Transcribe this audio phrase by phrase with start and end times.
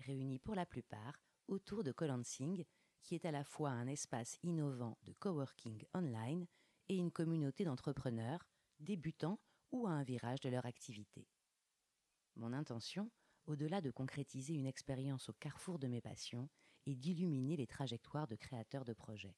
[0.00, 2.64] réunis pour la plupart autour de Colansing,
[3.02, 6.46] qui est à la fois un espace innovant de coworking online
[6.88, 8.46] et une communauté d'entrepreneurs,
[8.80, 9.38] débutants
[9.72, 11.28] ou à un virage de leur activité.
[12.36, 13.10] Mon intention,
[13.46, 16.48] au-delà de concrétiser une expérience au carrefour de mes passions,
[16.86, 19.36] est d'illuminer les trajectoires de créateurs de projets.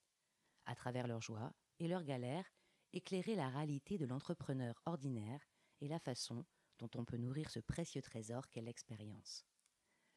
[0.65, 2.51] À travers leurs joies et leurs galères,
[2.93, 5.41] éclairer la réalité de l'entrepreneur ordinaire
[5.81, 6.45] et la façon
[6.79, 9.45] dont on peut nourrir ce précieux trésor qu'est l'expérience.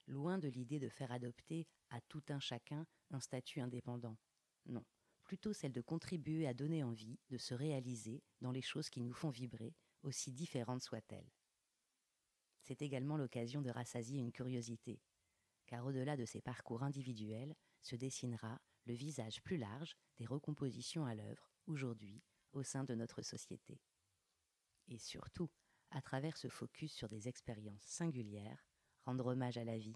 [0.09, 4.17] Loin de l'idée de faire adopter à tout un chacun un statut indépendant.
[4.65, 4.83] Non,
[5.23, 9.13] plutôt celle de contribuer à donner envie de se réaliser dans les choses qui nous
[9.13, 11.31] font vibrer, aussi différentes soient-elles.
[12.63, 14.99] C'est également l'occasion de rassasier une curiosité,
[15.67, 21.13] car au-delà de ces parcours individuels se dessinera le visage plus large des recompositions à
[21.13, 23.79] l'œuvre, aujourd'hui, au sein de notre société.
[24.87, 25.51] Et surtout,
[25.91, 28.65] à travers ce focus sur des expériences singulières,
[29.05, 29.95] rendre hommage à la vie,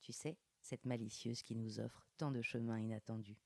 [0.00, 3.38] tu sais, cette malicieuse qui nous offre tant de chemins inattendus.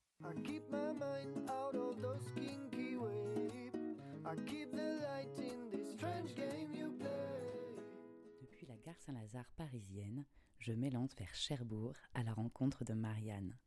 [8.41, 10.25] Depuis la gare Saint-Lazare parisienne,
[10.59, 13.57] je m'élance vers Cherbourg à la rencontre de Marianne.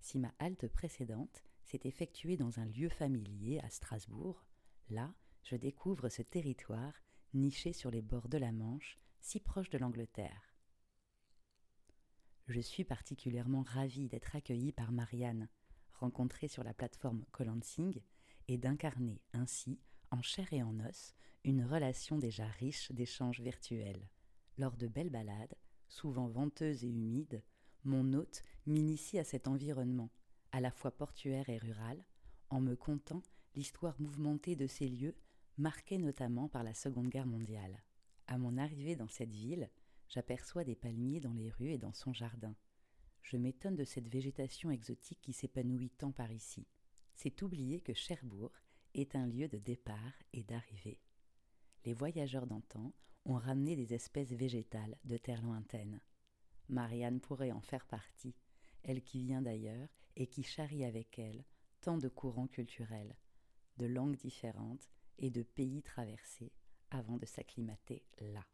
[0.00, 4.44] Si ma halte précédente s'est effectuée dans un lieu familier à Strasbourg,
[4.88, 5.12] là,
[5.42, 6.94] je découvre ce territoire
[7.34, 10.54] niché sur les bords de la Manche, si proche de l'Angleterre.
[12.46, 15.48] Je suis particulièrement ravie d'être accueillie par Marianne,
[15.94, 18.00] rencontrée sur la plateforme Colansing,
[18.48, 19.78] et d'incarner ainsi,
[20.10, 21.14] en chair et en os,
[21.44, 24.08] une relation déjà riche d'échanges virtuels.
[24.56, 25.54] Lors de belles balades,
[25.86, 27.42] souvent venteuses et humides,
[27.84, 30.10] mon hôte m'initie à cet environnement,
[30.52, 32.02] à la fois portuaire et rural,
[32.50, 33.22] en me contant
[33.54, 35.16] l'histoire mouvementée de ces lieux
[35.58, 37.82] marquée notamment par la Seconde Guerre mondiale.
[38.28, 39.70] À mon arrivée dans cette ville,
[40.06, 42.54] j'aperçois des palmiers dans les rues et dans son jardin.
[43.22, 46.66] Je m'étonne de cette végétation exotique qui s'épanouit tant par ici.
[47.14, 48.52] C'est oublier que Cherbourg
[48.92, 51.00] est un lieu de départ et d'arrivée.
[51.86, 52.92] Les voyageurs d'antan
[53.24, 56.02] ont ramené des espèces végétales de terres lointaines.
[56.68, 58.34] Marianne pourrait en faire partie,
[58.82, 61.46] elle qui vient d'ailleurs et qui charrie avec elle
[61.80, 63.16] tant de courants culturels,
[63.78, 66.52] de langues différentes et de pays traversés
[66.90, 68.44] avant de s'acclimater là.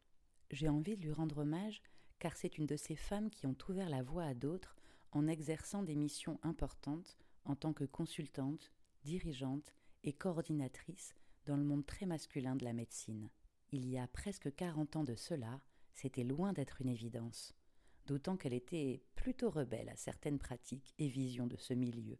[0.51, 1.81] J'ai envie de lui rendre hommage
[2.19, 4.75] car c'est une de ces femmes qui ont ouvert la voie à d'autres
[5.11, 8.71] en exerçant des missions importantes en tant que consultante,
[9.03, 9.73] dirigeante
[10.03, 11.13] et coordinatrice
[11.45, 13.29] dans le monde très masculin de la médecine.
[13.71, 15.61] Il y a presque quarante ans de cela,
[15.93, 17.53] c'était loin d'être une évidence,
[18.05, 22.17] d'autant qu'elle était plutôt rebelle à certaines pratiques et visions de ce milieu.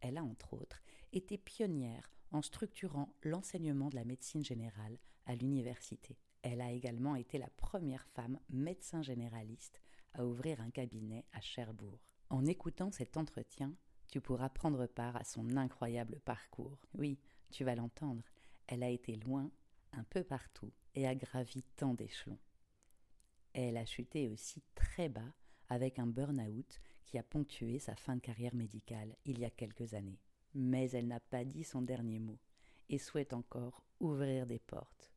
[0.00, 0.82] Elle a, entre autres,
[1.12, 6.18] été pionnière en structurant l'enseignement de la médecine générale à l'université.
[6.42, 9.80] Elle a également été la première femme médecin généraliste
[10.14, 12.00] à ouvrir un cabinet à Cherbourg.
[12.30, 13.74] En écoutant cet entretien,
[14.08, 16.78] tu pourras prendre part à son incroyable parcours.
[16.94, 17.18] Oui,
[17.50, 18.24] tu vas l'entendre,
[18.66, 19.50] elle a été loin,
[19.92, 22.38] un peu partout, et a gravi tant d'échelons.
[23.52, 25.32] Elle a chuté aussi très bas
[25.68, 29.94] avec un burn-out qui a ponctué sa fin de carrière médicale il y a quelques
[29.94, 30.18] années
[30.54, 32.38] mais elle n'a pas dit son dernier mot
[32.88, 35.12] et souhaite encore ouvrir des portes.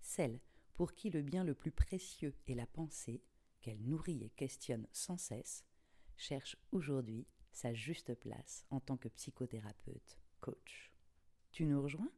[0.00, 0.40] Celle
[0.74, 3.22] pour qui le bien le plus précieux est la pensée,
[3.60, 5.64] qu'elle nourrit et questionne sans cesse,
[6.16, 10.92] cherche aujourd'hui sa juste place en tant que psychothérapeute, coach.
[11.50, 12.10] Tu nous rejoins?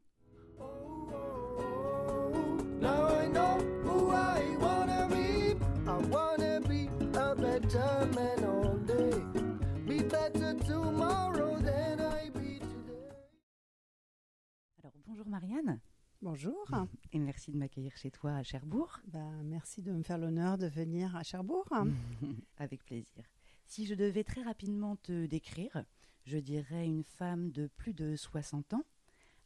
[16.34, 16.66] Bonjour.
[17.12, 18.98] Et merci de m'accueillir chez toi à Cherbourg.
[19.06, 21.68] Bah, merci de me faire l'honneur de venir à Cherbourg.
[22.58, 23.22] Avec plaisir.
[23.66, 25.84] Si je devais très rapidement te décrire,
[26.24, 28.82] je dirais une femme de plus de 60 ans,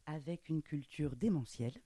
[0.07, 1.79] avec une culture démentielle,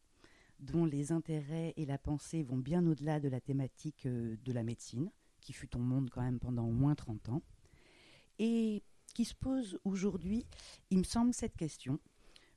[0.59, 4.63] dont les intérêts et la pensée vont bien au-delà de la thématique euh, de la
[4.63, 5.11] médecine,
[5.41, 7.41] qui fut ton monde quand même pendant au moins 30 ans,
[8.39, 8.83] et
[9.13, 10.45] qui se pose aujourd'hui,
[10.91, 11.99] il me semble, cette question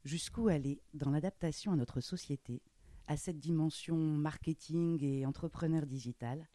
[0.07, 2.63] Jusqu'où aller dans l'adaptation à notre société,
[3.09, 6.47] à cette dimension marketing et entrepreneur digital,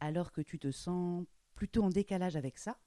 [0.00, 1.24] alors que tu te sens
[1.54, 2.80] plutôt en décalage avec ça,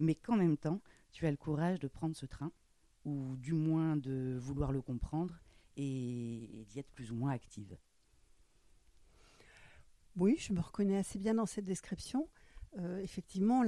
[0.00, 0.82] mais qu'en même temps,
[1.12, 2.50] tu as le courage de prendre ce train,
[3.04, 5.40] ou du moins de vouloir le comprendre
[5.76, 7.78] et, d'y être plus ou moins active.
[10.16, 12.28] Oui, je me reconnais assez bien dans cette description.
[12.76, 13.62] Euh, effectivement,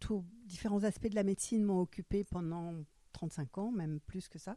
[0.00, 2.74] tous différents aspects de la médecine m'ont occupé pendant
[3.14, 4.56] 35 ans, même plus que ça.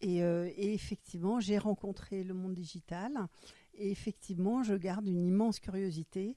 [0.00, 3.12] Et, euh, et effectivement, j'ai rencontré le monde digital.
[3.74, 6.36] Et effectivement, je garde une immense curiosité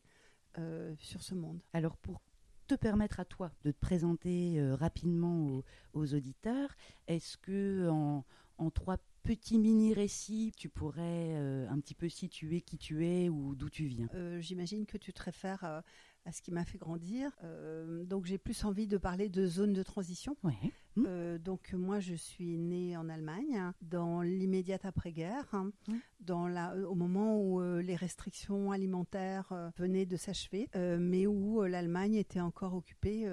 [0.57, 1.59] euh, sur ce monde.
[1.73, 2.21] Alors, pour
[2.67, 5.63] te permettre à toi de te présenter rapidement
[5.93, 6.75] aux, auditeurs,
[7.07, 8.97] est-ce que en trois
[9.29, 14.09] petits mini-récits, tu pourrais un petit peu situer qui tu es ou d'où tu viens
[14.39, 15.83] J'imagine que tu te réfères
[16.25, 17.31] à ce qui m'a fait grandir.
[17.43, 20.35] Euh, donc j'ai plus envie de parler de zone de transition.
[20.43, 21.05] Mmh.
[21.05, 25.93] Euh, donc moi je suis née en Allemagne dans l'immédiate après-guerre, hein, mmh.
[26.21, 32.15] dans la, au moment où euh, les restrictions alimentaires venaient de s'achever, mais où l'Allemagne
[32.15, 33.27] était encore occupée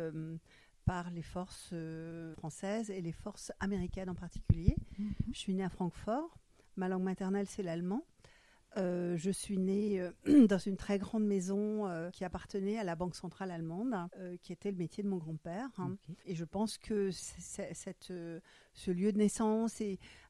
[0.86, 1.74] par les forces
[2.38, 4.76] françaises et les forces américaines en particulier.
[4.98, 5.04] Mmh.
[5.32, 6.38] Je suis née à Francfort.
[6.76, 8.04] Ma langue maternelle c'est l'allemand.
[8.76, 12.94] Euh, je suis née euh, dans une très grande maison euh, qui appartenait à la
[12.94, 13.94] Banque centrale allemande,
[14.42, 15.68] qui était le métier de mon grand-père.
[15.78, 15.96] Hein.
[16.26, 18.12] Et je pense que cette,
[18.74, 19.82] ce lieu de naissance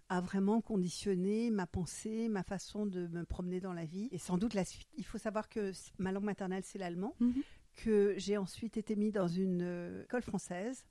[0.09, 4.09] a vraiment conditionné ma pensée, ma façon de me promener dans la vie.
[4.13, 4.89] Et sans doute la suite.
[4.97, 7.15] Il faut savoir que ma langue maternelle, c'est l'allemand.
[7.21, 7.43] Mhm.
[7.77, 10.85] Que j'ai ensuite été mise dans une école française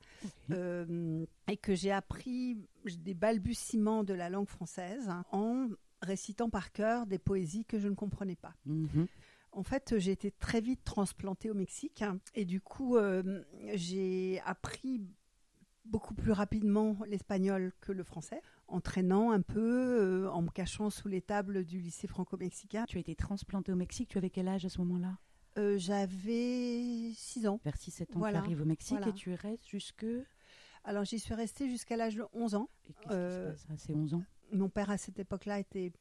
[0.50, 2.58] et que j'ai appris
[2.98, 5.68] des balbutiements de la langue française hein, en
[6.02, 8.54] récitant par cœur des poésies que je ne comprenais pas.
[8.66, 9.06] Mhm.
[9.52, 12.04] En fait, j'ai été très vite transplantée au Mexique
[12.34, 13.42] et du coup, euh,
[13.74, 15.02] j'ai appris
[15.86, 20.90] beaucoup plus rapidement l'espagnol que le français, en traînant un peu, euh, en me cachant
[20.90, 22.84] sous les tables du lycée franco-mexicain.
[22.86, 25.16] Tu as été transplantée au Mexique, tu avais quel âge à ce moment-là?
[25.58, 27.60] Euh, J'avais 6 ans.
[27.64, 30.06] Vers 6-7 ans, tu arrives au Mexique et tu restes jusque...
[30.88, 32.70] Alors j'y suis restée jusqu'à l'âge de 11 ans.
[32.88, 34.22] Et qu'est-ce qui se passe à ces 11 ans?
[34.52, 35.92] mon père, à cette époque-là, était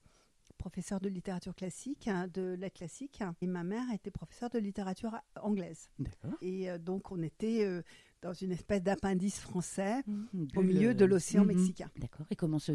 [0.58, 5.16] professeur de littérature classique, hein, de la classique, et ma mère était professeure de littérature
[5.42, 5.90] anglaise.
[6.42, 7.82] Et euh, donc, on était euh,
[8.22, 11.56] dans une espèce d'appendice français mmh, au milieu de l'océan mmh, mmh.
[11.56, 11.92] mexicain.
[11.98, 12.26] D'accord.
[12.30, 12.72] Et comment se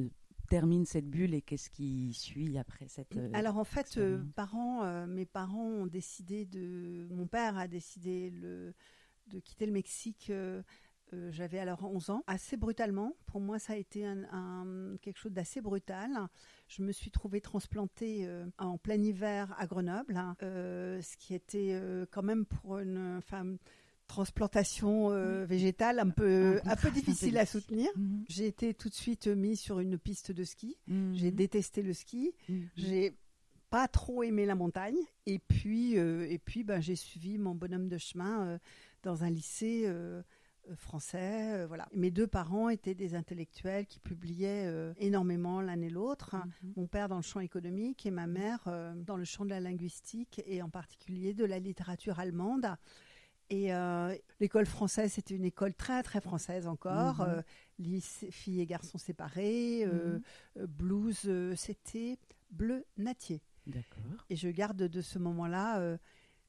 [0.50, 3.98] termine cette bulle et qu'est-ce qui suit après cette euh, Alors en fait,
[4.36, 8.74] parents, mes parents ont décidé de, mon père a décidé le,
[9.28, 10.30] de quitter le Mexique
[11.12, 13.16] euh, j'avais alors 11 ans, assez brutalement.
[13.26, 16.10] Pour moi, ça a été un, quelque chose d'assez brutal.
[16.68, 20.36] Je me suis trouvée transplantée euh, en plein hiver à Grenoble, hein.
[20.42, 21.80] euh, ce qui était
[22.10, 23.58] quand même pour une femme
[24.10, 25.08] transplantation
[25.46, 27.88] végétale un peu, un, peu difficile à soutenir.
[27.96, 28.24] Mhm.
[28.28, 30.76] J'ai été tout de suite mise sur une piste de ski.
[30.86, 31.14] Mhm.
[31.14, 32.32] J'ai détesté le ski.
[32.48, 32.68] Mhm.
[32.76, 33.16] J'ai
[33.70, 34.98] pas trop aimé la montagne.
[35.26, 38.58] Et puis, et puis ben, j'ai suivi mon bonhomme de chemin
[39.02, 39.84] dans un lycée
[40.68, 41.54] euh, français.
[41.54, 41.88] Euh, voilà.
[41.92, 46.36] Mes deux parents étaient des intellectuels qui publiaient euh, énormément l'un et l'autre.
[46.76, 48.68] Mon père dans le champ économique et ma mère
[49.06, 52.76] dans le champ de la linguistique et en particulier de la littérature allemande.
[53.50, 53.70] Et
[54.38, 57.26] l'école française, c'était une école très très française encore.
[57.78, 58.00] Mhm.
[58.00, 59.86] filles et garçons séparés.
[59.86, 60.22] Mhm.
[60.66, 62.18] blues, c'était
[62.50, 63.42] bleu natier.
[64.28, 65.98] Et je garde de ce moment-là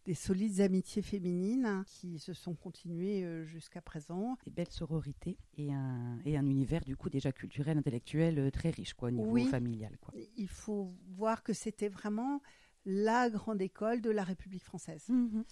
[0.05, 4.37] des solides amitiés féminines qui se sont continuées euh, jusqu'à présent.
[4.45, 8.71] Des belles sororités et un, et un univers du coup déjà culturel, intellectuel euh, très
[8.71, 9.97] riche quoi, au niveau familial.
[9.99, 10.13] Quoi.
[10.35, 12.41] Il faut voir que c'était vraiment
[12.85, 15.43] la grande école de la République française, mmh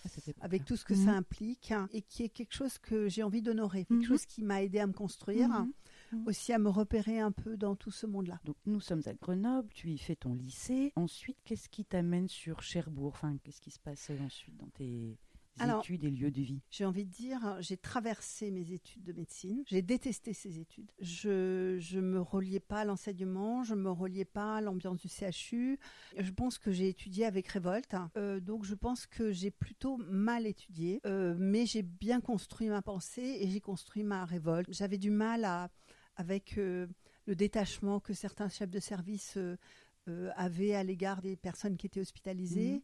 [0.41, 1.17] avec tout ce que ça mmh.
[1.17, 4.43] implique, hein, et qui est quelque chose que j'ai envie d'honorer, quelque mmh chose qui
[4.43, 5.65] m'a aidé à me construire,
[6.11, 6.27] Mmh.
[6.27, 8.39] aussi à me repérer un peu dans tout ce monde-là.
[8.43, 10.91] Donc nous sommes à Grenoble, tu y fais ton lycée.
[10.95, 13.13] Ensuite, qu'est-ce qui t'amène sur Cherbourg?
[13.13, 15.17] Enfin, qu'est-ce qui se passe ensuite dans tes
[15.59, 19.63] études et lieux de vie J'ai envie de dire, j'ai traversé mes études de médecine.
[19.67, 20.91] J'ai détesté ces études.
[20.99, 25.07] Je ne me reliais pas à l'enseignement, je ne me reliais pas à l'ambiance du
[25.07, 25.79] CHU.
[26.17, 27.95] Je pense que j'ai étudié avec révolte.
[28.17, 32.81] Euh, donc je pense que j'ai plutôt mal étudié, euh, mais j'ai bien construit ma
[32.81, 34.69] pensée et j'ai construit ma révolte.
[34.71, 35.69] J'avais du mal à
[36.15, 36.85] avec euh,
[37.27, 39.37] le détachement que certains chefs de service
[40.09, 42.75] euh, euh, avaient à l'égard des personnes qui étaient hospitalisées.
[42.75, 42.81] Mhm.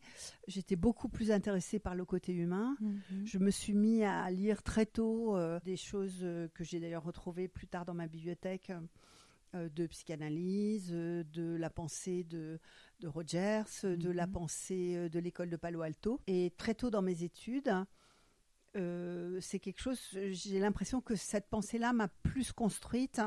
[0.48, 2.76] J'étais beaucoup plus intéressée par le côté humain.
[2.80, 3.26] Mhm.
[3.26, 7.68] Je me suis mis à lire très tôt des choses que j'ai d'ailleurs retrouvées plus
[7.68, 8.72] tard dans ma bibliothèque
[9.54, 12.60] de psychanalyse, de la pensée de,
[13.00, 14.34] de Rogers, de la mhm.
[14.34, 16.20] pensée de l'école de Palo Alto.
[16.28, 17.74] Et très tôt dans mes études,
[18.74, 23.22] c'est quelque chose, j'ai l'impression que cette pensée-là m'a plus construite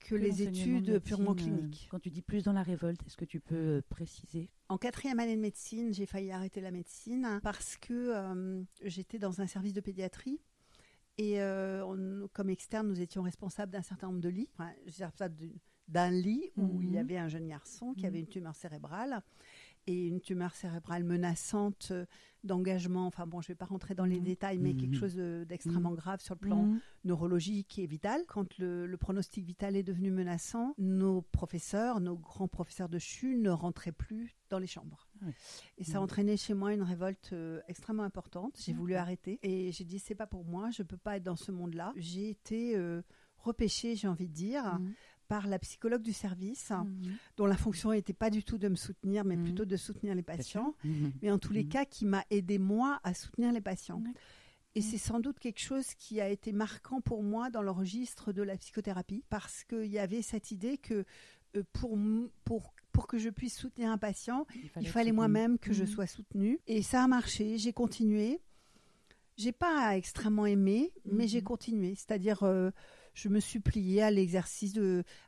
[0.00, 1.88] que, les études purement cliniques.
[1.90, 4.48] Quand tu dis plus dans la révolte, est-ce que tu peux préciser?
[4.68, 9.46] En quatrième année de médecine, j'ai failli arrêter la médecine parce que j'étais dans un
[9.46, 10.40] service de pédiatrie
[11.18, 11.40] et
[12.32, 14.48] comme externe, nous étions responsables d'un certain nombre de lits.
[14.54, 15.36] Enfin, responsable
[15.88, 16.98] d'un lit où il y mhm.
[16.98, 18.24] avait un jeune garçon qui avait mhm.
[18.24, 19.22] une tumeur cérébrale
[19.88, 22.04] et une tumeur cérébrale menaçante euh,
[22.44, 23.06] d'engagement.
[23.06, 24.24] Enfin bon, je ne vais pas rentrer dans les mhm.
[24.24, 28.22] détails, mais quelque chose d'extrêmement grave sur le plan neurologique et vital.
[28.28, 33.50] Quand le, pronostic vital est devenu menaçant, nos professeurs, nos grands professeurs de CHU ne
[33.50, 35.08] rentraient plus dans les chambres.
[35.78, 38.56] Et ça a entraîné chez moi une révolte euh, extrêmement importante.
[38.64, 41.36] J'ai voulu arrêter et j'ai dit c'est pas pour moi, je peux pas être dans
[41.36, 41.92] ce monde-là.
[41.96, 43.02] J'ai été euh,
[43.38, 44.78] repêchée, j'ai envie de dire,
[45.28, 47.16] par la psychologue du service, mhm.
[47.36, 49.44] dont la fonction n'était pas du tout de me soutenir, mais mhm.
[49.44, 50.74] plutôt de soutenir les patients.
[50.84, 51.12] Mhm.
[51.22, 54.02] Mais en tous les cas, qui m'a aidé moi à soutenir les patients.
[54.74, 58.32] Et c'est sans doute quelque chose qui a été marquant pour moi dans le registre
[58.32, 61.04] de la psychothérapie, parce qu'il y avait cette idée que
[61.56, 61.98] euh, pour,
[62.44, 64.46] pour, pour que je puisse soutenir un patient,
[64.80, 66.60] il fallait, moi-même que je sois soutenue.
[66.66, 68.40] Et ça a marché, j'ai continué.
[69.36, 71.94] J'ai pas extrêmement aimé, mais j'ai continué.
[71.94, 72.70] C'est-à-dire, euh,
[73.18, 74.78] je me suis pliée à l'exercice,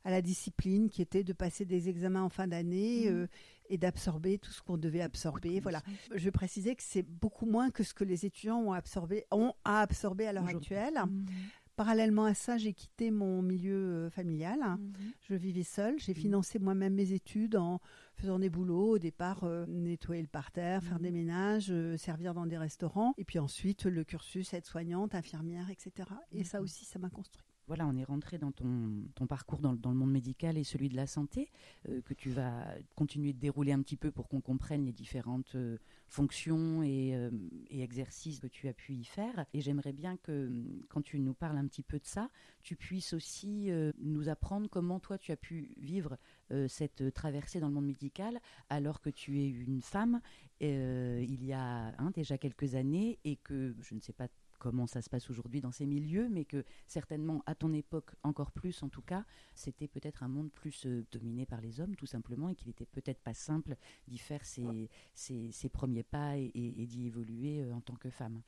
[0.05, 3.15] à la discipline qui était de passer des examens en fin d'année mmh.
[3.15, 3.27] euh,
[3.69, 5.59] et d'absorber tout ce qu'on devait absorber.
[5.61, 5.83] Voilà.
[6.15, 9.81] Je préciser que c'est beaucoup moins que ce que les étudiants ont absorbé, ont à
[9.81, 11.01] absorber à l'heure actuelle.
[11.05, 11.27] Mmh.
[11.75, 14.61] Parallèlement à ça, j'ai quitté mon milieu euh, familial.
[14.61, 14.93] Mmh.
[15.29, 15.99] Je vivais seule.
[15.99, 17.81] J'ai financé moi-même mes études en
[18.15, 18.95] faisant des boulots.
[18.95, 23.15] Au départ, euh, nettoyer le parterre, faire des ménages, servir dans des restaurants.
[23.19, 26.09] Et puis ensuite, le cursus aide-soignante, infirmière, etc.
[26.33, 29.97] Et ça aussi, ça m'a construit voilà, on est rentré dans ton, parcours dans, le
[29.97, 31.53] monde médical et celui de la santé,
[31.89, 35.55] euh, que tu vas continuer de dérouler un petit peu pour qu'on comprenne les différentes
[35.55, 37.31] euh, fonctions euh,
[37.71, 39.47] et, exercices que tu as pu y faire.
[39.55, 40.51] Et j'aimerais bien que,
[40.89, 42.29] quand tu nous parles un petit peu de ça,
[42.65, 46.19] tu puisses aussi nous apprendre comment toi tu as pu vivre
[46.67, 50.21] cette traversée dans le monde médical alors que tu es une femme
[50.61, 54.29] il y a hein, déjà quelques années et que je ne sais pas
[54.61, 58.53] comment ça se passe aujourd'hui dans ces milieux, mais que certainement à ton époque encore
[58.53, 59.25] plus en tout cas,
[59.55, 62.87] c'était peut-être un monde plus euh, dominé par les hommes tout simplement et qu'il n'était
[62.87, 63.77] peut-être pas simple
[64.07, 68.43] d'y faire ses, ses, premiers pas et, d'y évoluer euh, en tant que femme.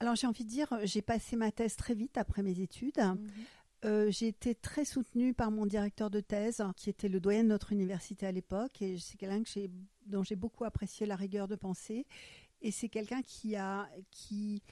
[0.00, 2.98] Alors j'ai envie de dire, j'ai passé ma thèse très vite après mes études.
[2.98, 3.28] Mhm.
[3.84, 7.48] Euh, j'ai été très soutenue par mon directeur de thèse, qui était le doyen de
[7.48, 9.42] notre université à l'époque, et c'est quelqu'un
[10.06, 12.06] dont j'ai beaucoup apprécié la rigueur de pensée.
[12.62, 14.62] Et c'est quelqu'un qui a, qui,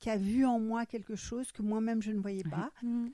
[0.00, 2.70] qui a vu en moi quelque chose que moi-même je ne voyais pas.
[2.82, 3.08] Mmh.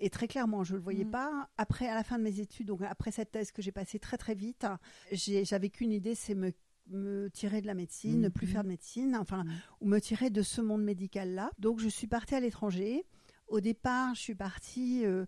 [0.00, 1.10] Et très clairement, je ne le voyais mmh.
[1.10, 1.48] pas.
[1.58, 4.16] Après, à la fin de mes études, donc après cette thèse que j'ai passée très
[4.16, 4.66] très vite,
[5.12, 6.52] j'avais qu'une idée, c'est me,
[6.88, 8.50] me tirer de la médecine, ne plus mmh.
[8.50, 9.44] faire de médecine, enfin,
[9.80, 11.50] ou me tirer de ce monde médical-là.
[11.58, 13.04] Donc, je suis partie à l'étranger.
[13.52, 15.26] Au départ, je suis partie euh,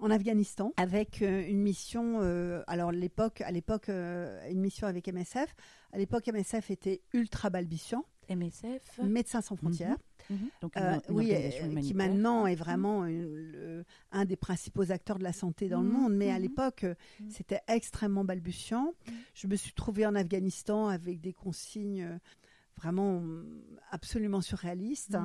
[0.00, 2.18] en Afghanistan avec euh, une mission.
[2.20, 5.54] Euh, alors l'époque, à l'époque, une mission avec MSF.
[5.92, 8.04] À l'époque, MSF était ultra balbutiant.
[8.36, 9.90] MSF Médecins sans frontières.
[9.90, 10.36] Mhm.
[10.36, 10.48] Mhm.
[10.60, 13.06] Donc euh, oui, euh, qui maintenant est vraiment
[14.12, 15.94] un des principaux acteurs de la santé dans le mhm.
[15.94, 16.14] monde.
[16.14, 16.86] Mais à l'époque,
[17.28, 18.94] c'était extrêmement balbutiant.
[19.34, 22.18] Je me suis trouvée en Afghanistan avec des consignes euh,
[22.76, 23.22] vraiment
[23.90, 25.16] absolument surréalistes.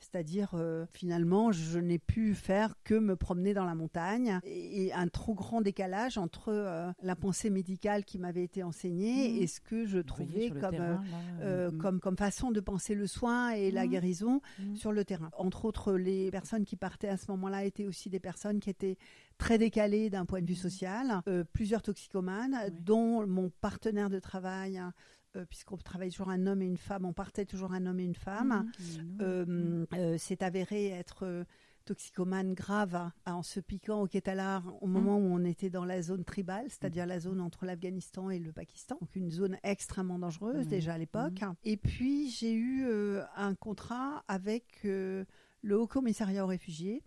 [0.00, 5.08] C'est-à-dire, euh, finalement, je n'ai pu faire que me promener dans la montagne et, un
[5.08, 9.42] trop grand décalage entre euh, la pensée médicale qui m'avait été enseignée mmh.
[9.42, 10.98] et ce que je trouvais comme,
[11.42, 11.78] euh, mmh.
[11.78, 13.90] comme, comme façon de penser le soin et la mmh.
[13.90, 14.40] guérison
[14.74, 15.30] sur le terrain.
[15.36, 18.96] Entre autres, les personnes qui partaient à ce moment-là étaient aussi des personnes qui étaient
[19.38, 24.80] très décalées d'un point de vue social, plusieurs toxicomanes, dont mon partenaire de travail
[25.36, 28.04] euh, puisqu'on travaille toujours un homme et une femme, on partait toujours un homme et
[28.04, 31.46] une femme, mmh, euh, euh, s'est avéré être
[31.84, 34.92] toxicomane grave en se piquant au kétalar au mmh.
[34.92, 38.52] moment où on était dans la zone tribale, c'est-à-dire la zone entre l'Afghanistan et le
[38.52, 38.98] Pakistan.
[39.00, 40.70] Donc une zone extrêmement dangereuse mmh.
[40.70, 41.40] déjà à l'époque.
[41.62, 42.86] Et puis j'ai eu
[43.36, 45.26] un contrat avec le
[45.78, 47.04] Haut Commissariat aux réfugiés,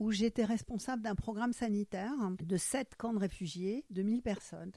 [0.00, 2.12] où j'étais responsable d'un programme sanitaire
[2.42, 4.72] de sept camps de réfugiés, de 1000 personnes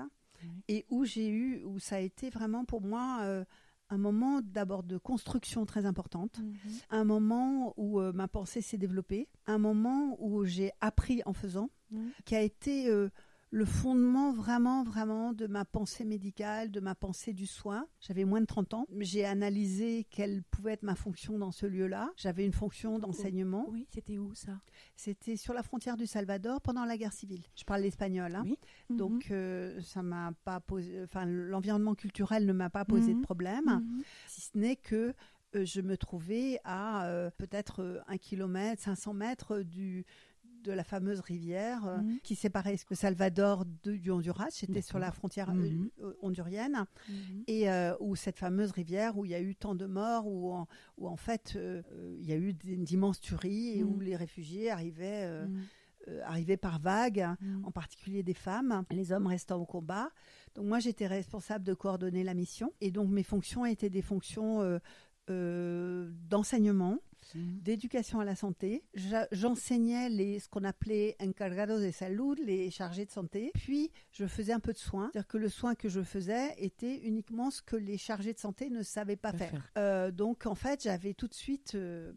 [0.68, 3.44] et où j'ai eu, où ça a été vraiment pour moi euh,
[3.90, 6.56] un moment d'abord de construction très importante, mhm.
[6.90, 11.70] un moment où euh, ma pensée s'est développée, un moment où j'ai appris en faisant,
[12.26, 13.10] qui a été euh,
[13.54, 17.88] le fondement vraiment, vraiment de ma pensée médicale, de ma pensée du soin.
[18.00, 18.88] J'avais moins de 30 ans.
[19.00, 22.12] J'ai analysé quelle pouvait être ma fonction dans ce lieu-là.
[22.18, 23.68] J'avais une fonction d'enseignement.
[23.70, 24.60] Oui, c'était où ça?
[24.96, 27.44] C'était sur la frontière du Salvador pendant la guerre civile.
[27.56, 28.34] Je parle l'espagnol.
[28.34, 28.42] Hein.
[28.44, 28.58] Oui.
[28.90, 29.36] Donc, mhm.
[29.36, 31.04] euh, ça m'a pas posé.
[31.04, 33.22] Enfin, l'environnement culturel ne m'a pas posé de mhm.
[33.22, 34.04] problème, mhm.
[34.26, 35.14] si ce n'est que
[35.56, 40.08] euh, je me trouvais à euh, peut-être un kilomètre, 500 mètres du,
[40.64, 42.20] de la fameuse rivière euh, Mhm.
[42.24, 44.48] qui séparait le Salvador de- du Honduras.
[44.58, 45.90] J'étais sur la frontière euh, Mhm.
[46.02, 47.44] euh, hondurienne Mhm.
[47.48, 50.52] et euh, où cette fameuse rivière où il y a eu tant de morts, où
[50.52, 50.68] en,
[50.98, 54.72] où en fait euh, euh, il y a eu d'immenses tueries et où les réfugiés
[54.72, 55.48] arrivaient, euh,
[56.08, 57.66] euh, arrivaient par vagues, Mhm.
[57.66, 60.10] en particulier des femmes, les hommes restant au combat.
[60.56, 64.62] Donc moi j'étais responsable de coordonner la mission et donc mes fonctions étaient des fonctions
[64.62, 64.80] euh,
[65.30, 66.98] euh, d'enseignement,
[67.36, 68.84] D'éducation à la santé.
[69.32, 73.52] J'enseignais les, ce qu'on appelait encargados de salud, les chargés de santé.
[73.54, 75.10] Puis, je faisais un peu de soins.
[75.14, 78.70] C'est-à-dire que le soin que je faisais était uniquement ce que les chargés de santé
[78.70, 79.50] ne savaient pas Pas faire.
[79.52, 79.72] faire.
[79.78, 82.12] Euh, donc, en fait, j'avais tout de suite euh,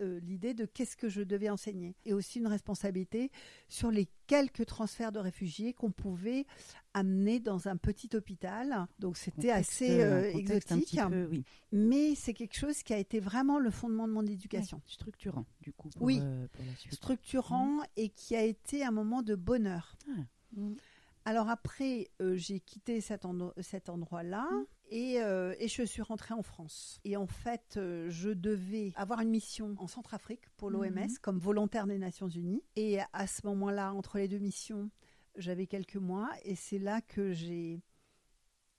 [0.00, 1.94] euh, l'idée de qu'est-ce que je devais enseigner.
[2.04, 3.30] Et aussi une responsabilité
[3.68, 6.46] sur les quelques transferts de réfugiés qu'on pouvait
[6.94, 8.86] amener dans un petit hôpital.
[8.98, 11.00] Donc, c'était assez euh, un exotique.
[11.08, 11.44] peu, oui.
[11.72, 14.80] Mais c'est quelque chose qui a été vraiment le fondement de mon éducation.
[14.86, 16.18] Structurant, du coup, pour, Oui.
[16.22, 16.94] euh, pour la suite.
[16.94, 19.96] structurant et qui a été un moment de bonheur.
[20.08, 20.20] Ah.
[20.56, 20.76] Mhm.
[21.24, 24.64] Alors après, euh, j'ai quitté cet, endroit-là Mm.
[24.90, 27.00] et, euh, et je suis rentrée en France.
[27.04, 31.18] Et en fait, euh, je devais avoir une mission en Centrafrique pour l'OMS Mhm.
[31.22, 32.62] comme volontaire des Nations Unies.
[32.76, 34.90] Et à ce moment-là, entre les deux missions,
[35.36, 37.80] j'avais quelques mois et c'est là que j'ai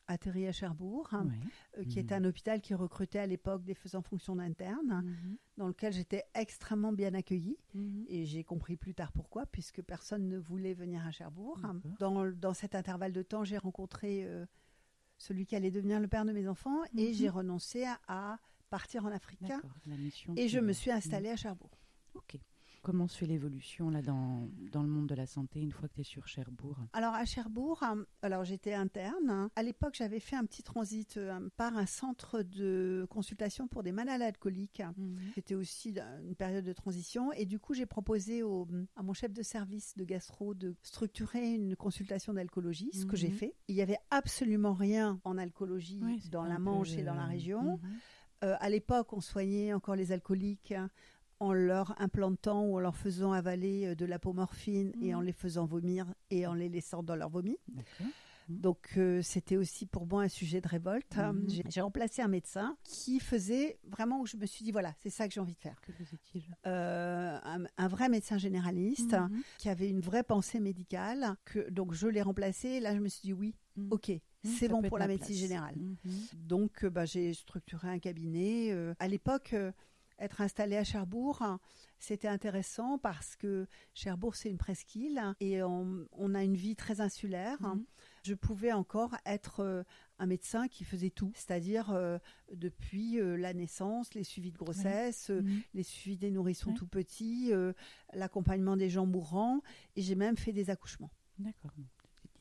[0.08, 1.28] atterri à Cherbourg, hein,
[1.78, 2.06] euh, qui Mhm.
[2.06, 5.38] était un hôpital qui recrutait à l'époque des faisants fonction d'interne, Mhm.
[5.58, 7.58] dans lequel j'étais extrêmement bien accueillie.
[7.74, 8.06] Mhm.
[8.08, 11.58] Et j'ai compris plus tard pourquoi, puisque personne ne voulait venir à Cherbourg.
[11.62, 11.92] D'accord.
[12.00, 14.46] Dans, dans cet intervalle de temps, j'ai rencontré euh,
[15.18, 19.06] celui qui allait devenir le père de mes enfants et j'ai renoncé à, à partir
[19.06, 19.42] en Afrique.
[19.42, 21.72] D'accord, la mission Et je me suis installée à Cherbourg.
[22.14, 22.38] Ok.
[22.86, 25.96] Comment se fait l'évolution là dans, dans le monde de la santé une fois que
[25.96, 26.78] tu es sur Cherbourg?
[26.94, 29.50] Alors à Cherbourg, euh, alors j'étais interne.
[29.56, 33.92] À l'époque, j'avais fait un petit transit euh, par un centre de consultation pour des
[33.92, 34.84] malades alcooliques.
[35.34, 39.14] C'était aussi dans une période de transition et du coup j'ai proposé au- à mon
[39.14, 43.34] chef de service de gastro de structurer une consultation d'alcoolologie, ce que j'ai Mhm.
[43.34, 43.56] fait.
[43.68, 47.26] Il y avait absolument rien en alcoolologie c'était dans la peu, Manche et dans la
[47.26, 47.80] euh, région.
[48.44, 50.90] Euh, à l'époque, on soignait encore les alcooliques hein,
[51.40, 55.16] en leur implantant ou en leur faisant avaler euh, de l'apomorphine et Mhm.
[55.18, 57.58] en les faisant vomir et en les laissant dans leur vomi.
[57.68, 58.08] D'accord.
[58.48, 61.18] Donc euh, c'était aussi pour moi un sujet de révolte.
[61.18, 61.50] Mhm.
[61.70, 65.28] J'ai- remplacé un médecin qui faisait vraiment où je me suis dit voilà, c'est ça
[65.28, 65.82] que j'ai envie de faire.
[65.82, 66.44] Que faisait-il?
[66.68, 69.42] Euh, un, un vrai médecin généraliste Mhm.
[69.58, 71.36] qui avait une vraie pensée médicale.
[71.46, 72.68] Que, donc je l'ai remplacé.
[72.70, 73.88] Et là, je me suis dit oui, Mhm.
[73.92, 75.40] ok, Mhm, c'est bon pour la médecine place.
[75.40, 75.76] générale.
[75.78, 75.96] Mhm.
[76.36, 78.72] Donc, bah, j'ai structuré un cabinet.
[78.72, 79.72] Euh, à l'époque, euh,
[80.20, 81.44] être installé à Cherbourg,
[82.00, 87.02] c'était intéressant parce que Cherbourg, c'est une presqu'île et on, on a une vie très
[87.02, 87.62] insulaire.
[87.62, 87.86] Mhm.
[88.24, 89.84] Je pouvais encore être euh,
[90.20, 92.18] un médecin qui faisait tout, c'est-à-dire euh,
[92.54, 95.62] depuis euh, la naissance, les suivis de grossesse, euh, Mhm.
[95.74, 97.52] les suivis des nourrissons tout petits,
[98.14, 99.62] l'accompagnement des gens mourants,
[99.96, 101.12] et j'ai même fait des accouchements.
[101.38, 101.72] D'accord.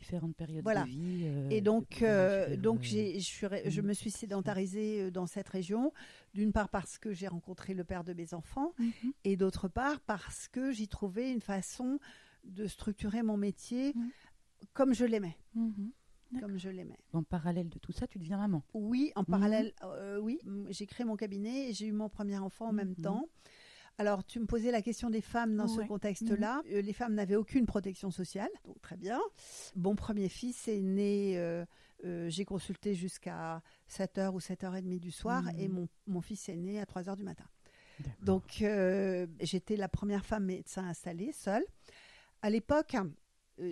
[0.04, 0.82] Différentes périodes Voilà.
[0.82, 1.22] de vie.
[1.24, 2.88] euh, Et donc, euh, donc je,
[3.20, 3.86] suis je Mhm.
[3.86, 5.92] me suis sédentarisée euh, dans cette région,
[6.34, 8.92] d'une part parce que j'ai rencontré le père de mes enfants, Mhm.
[9.24, 11.98] et d'autre part parce que j'y trouvais une façon
[12.44, 14.10] de structurer mon métier Mhm.
[14.74, 15.90] comme je l'aimais, Mhm.
[16.32, 16.48] D'accord.
[16.50, 16.98] comme je l'aimais.
[17.14, 18.62] En parallèle de tout ça, tu deviens maman.
[18.74, 19.26] Oui, en Mhm.
[19.26, 20.38] parallèle, euh, oui,
[20.68, 23.26] j'ai créé mon cabinet et j'ai eu mon premier enfant en même temps.
[23.98, 25.82] Alors, tu me posais la question des femmes dans Ouais.
[25.84, 26.62] ce contexte-là.
[26.72, 29.20] Euh, les femmes n'avaient aucune protection sociale, donc très bien.
[29.76, 31.64] Mon premier fils est né, euh,
[32.04, 35.60] euh, j'ai consulté jusqu'à 7h ou 7h30 du soir, Mhm.
[35.60, 37.44] et mon, mon fils est né à 3h du matin.
[38.22, 41.64] Donc, euh, j'étais la première femme médecin installée, seule.
[42.42, 42.96] À l'époque,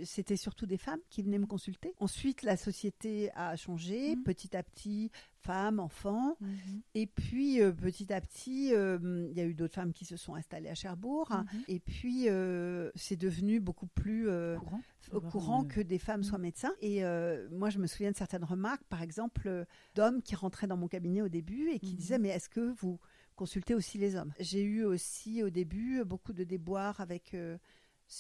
[0.05, 1.92] c'était surtout des femmes qui venaient me consulter.
[1.99, 4.23] Ensuite, la société a changé, Mhm.
[4.23, 6.37] petit à petit, femmes, enfants.
[6.40, 6.83] Mhm.
[6.95, 10.16] Et puis, euh, petit à petit, euh, il y a eu d'autres femmes qui se
[10.16, 11.29] sont installées à Cherbourg.
[11.33, 11.62] Mhm.
[11.68, 14.81] Et puis, euh, c'est devenu beaucoup plus euh, Courant.
[15.12, 16.73] au courant que des femmes soient médecins.
[16.81, 19.64] Et euh, moi, je me souviens de certaines remarques, par exemple, euh,
[19.97, 23.01] d'hommes qui rentraient dans mon cabinet au début et qui disaient, mais est-ce que vous
[23.35, 24.33] consultez aussi les hommes?
[24.38, 27.59] J'ai eu aussi au début beaucoup de déboires avec, euh,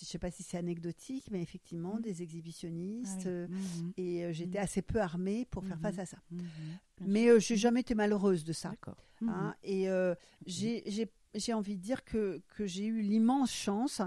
[0.00, 2.02] je ne sais pas si c'est anecdotique, mais effectivement, Mhm.
[2.02, 3.22] des Ah exhibitionnistes.
[3.24, 3.30] oui.
[3.30, 3.92] euh, Mhm.
[3.98, 6.16] Et euh, j'étais assez peu armée pour faire face à ça.
[7.00, 8.72] Mais euh, j'ai jamais été malheureuse de ça.
[9.26, 9.54] Hein.
[9.62, 10.14] Et euh,
[10.46, 10.82] j'ai-
[11.54, 14.00] envie de dire que, que j'ai eu l'immense chance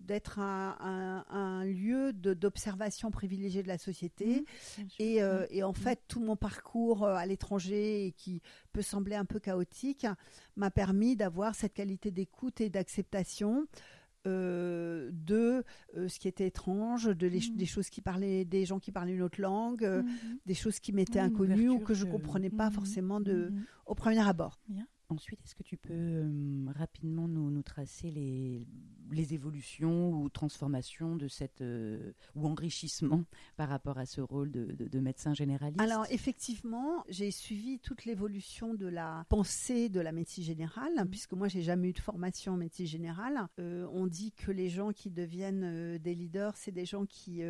[0.00, 4.44] d'être un, un- un lieu d'observation privilégié de la société.
[4.98, 9.38] Et, euh, et en fait, tout mon parcours à l'étranger, qui peut sembler un peu
[9.38, 10.06] chaotique,
[10.56, 13.66] m'a permis d'avoir cette qualité d'écoute et d'acceptation
[14.26, 15.64] euh, de
[15.96, 17.56] euh, ce qui était étrange, de les- Mhm.
[17.56, 20.38] des choses qui parlaient, des gens qui parlaient une autre langue, euh, Mhm.
[20.46, 23.52] des choses qui m'étaient une inconnues ou que je que- comprenais pas forcément de,
[23.86, 24.60] au premier abord.
[24.68, 24.86] Bien.
[25.12, 28.66] Ensuite, est-ce que tu peux euh, rapidement nous, nous, tracer les,
[29.10, 33.24] les évolutions ou transformations de cette euh, ou enrichissement
[33.56, 35.82] par rapport à ce rôle de, de, médecin généraliste?
[35.82, 41.08] Alors effectivement, j'ai suivi toute l'évolution de la pensée de la médecine générale, mmh.
[41.10, 43.48] puisque moi j'ai jamais eu de formation en médecine générale.
[43.58, 47.42] Euh, on dit que les gens qui deviennent des leaders, c'est des gens qui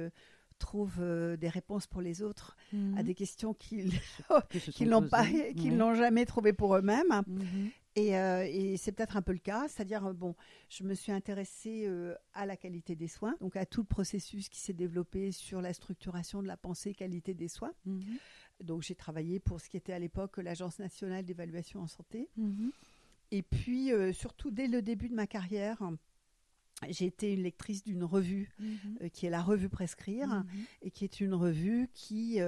[0.62, 1.02] trouvent
[1.38, 3.02] des réponses pour les autres à mmh.
[3.02, 3.92] des questions qu'ils
[4.88, 7.22] n'ont pas, qu'ils n'ont jamais trouvées pour eux-mêmes.
[7.26, 7.68] Mmh.
[7.98, 10.34] Euh, et, c'est peut-être un peu le cas, c'est-à-dire, euh, bon,
[10.68, 14.48] je me suis intéressée euh, à la qualité des soins, donc à tout le processus
[14.48, 17.72] qui s'est développé sur la structuration de la pensée qualité des soins.
[17.84, 18.18] Mhm.
[18.60, 22.28] Donc j'ai travaillé pour ce qui était à l'époque l'Agence nationale d'évaluation en santé.
[22.36, 22.70] Mhm.
[23.30, 25.82] Et puis, surtout dès le début de ma carrière,
[26.90, 29.10] j'ai été une lectrice d'une revue mhm.
[29.10, 30.44] qui est la revue Prescrire,
[30.82, 32.38] et qui est une revue qui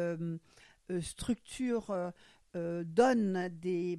[1.00, 2.12] structure,
[2.54, 3.98] donne des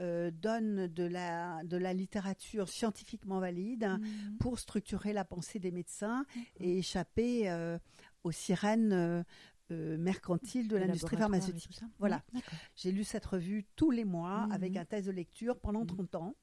[0.00, 4.38] euh, donne de la, de la littérature scientifiquement valide mhm.
[4.38, 6.24] pour structurer la pensée des médecins
[6.58, 7.78] et échapper euh,
[8.24, 8.94] aux sirènes
[9.70, 11.80] euh, mercantiles de l'industrie pharmaceutique.
[11.98, 12.22] Voilà.
[12.76, 14.52] J'ai lu cette revue tous les mois mhm.
[14.52, 16.20] avec un test de lecture pendant 30 mhm.
[16.20, 16.34] ans.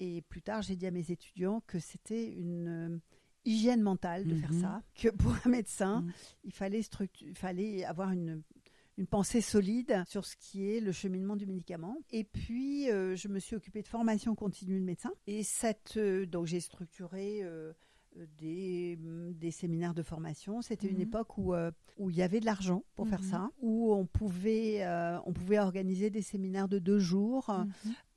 [0.00, 3.00] Et plus tard, j'ai dit à mes étudiants que c'était une
[3.44, 6.04] hygiène mentale de faire ça, que pour un médecin,
[6.44, 6.82] il fallait,
[7.20, 8.42] il fallait avoir une
[8.98, 11.96] une pensée solide sur ce qui est le cheminement du médicament.
[12.10, 15.10] Et puis, euh, je me suis occupée de formation continue de médecin.
[15.26, 17.72] Et cette, euh, donc, j'ai structuré euh,
[18.38, 20.60] des, des, séminaires de formation.
[20.60, 21.02] C'était une mhm.
[21.02, 21.54] époque où,
[21.96, 23.30] où il y avait de l'argent pour faire mhm.
[23.30, 24.86] ça, où on pouvait,
[25.24, 27.50] on pouvait organiser des séminaires de deux jours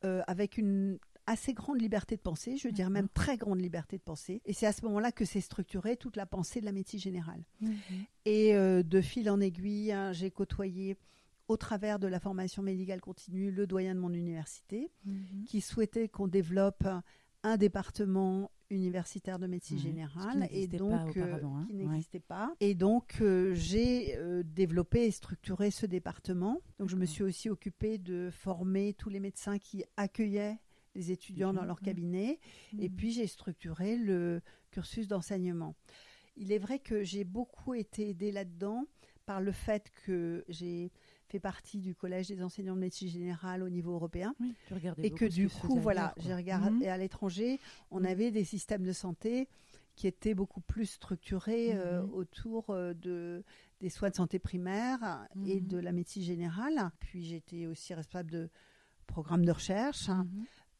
[0.03, 0.23] mhm.
[0.27, 4.03] avec une assez grande liberté de penser, je veux dire même très grande liberté de
[4.03, 4.41] penser.
[4.45, 7.43] Et c'est à ce moment-là que s'est structurée toute la pensée de la médecine générale.
[7.61, 7.71] Mhm.
[8.25, 10.97] Et euh, de fil en aiguille, hein, j'ai côtoyé
[11.47, 15.45] au travers de la formation médicale continue le doyen de mon université, mhm.
[15.45, 16.87] qui souhaitait qu'on développe
[17.43, 21.65] un département universitaire de médecine générale et donc euh, hein.
[21.67, 27.05] qui n'existait pas et donc euh, j'ai développé et structuré ce département donc je me
[27.05, 30.57] suis aussi occupée de former tous les médecins qui accueillaient
[30.95, 32.39] les étudiants dans leur cabinet.
[32.79, 32.95] Et mmh.
[32.95, 35.75] puis j'ai structuré le cursus d'enseignement.
[36.37, 38.85] Il est vrai que j'ai beaucoup été aidée là-dedans
[39.25, 40.91] par le fait que j'ai
[41.27, 44.35] fait partie du collège des enseignants de médecine générale au niveau européen
[44.97, 46.89] et que du coup voilà j'ai regardé mmh.
[46.89, 48.05] à l'étranger on mmh.
[48.05, 49.47] avait des systèmes de santé
[49.95, 53.43] qui étaient beaucoup plus structurés euh, autour euh, de
[53.81, 58.49] des soins de santé primaire et de la médecine générale puis j'étais aussi responsable de
[59.07, 60.09] programmes de recherche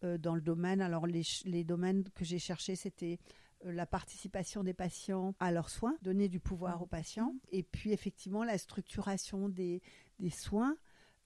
[0.04, 0.82] dans le domaine.
[0.82, 3.20] Alors les, les domaines que j'ai cherchés, c'était
[3.66, 7.92] euh, la participation des patients à leurs soins, donner du pouvoir aux patients, et puis
[7.92, 9.82] effectivement la structuration des,
[10.20, 10.78] des soins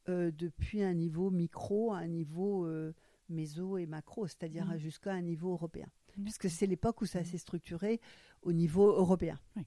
[0.08, 2.68] euh, depuis un niveau micro à un niveau
[3.28, 4.78] méso et macro, c'est-à-dire mmh.
[4.78, 5.88] jusqu'à un niveau européen.
[6.24, 7.26] Puisque c'est l'époque où ça mmh.
[7.26, 8.02] s'est structuré
[8.42, 9.40] au niveau européen.
[9.56, 9.64] Oui.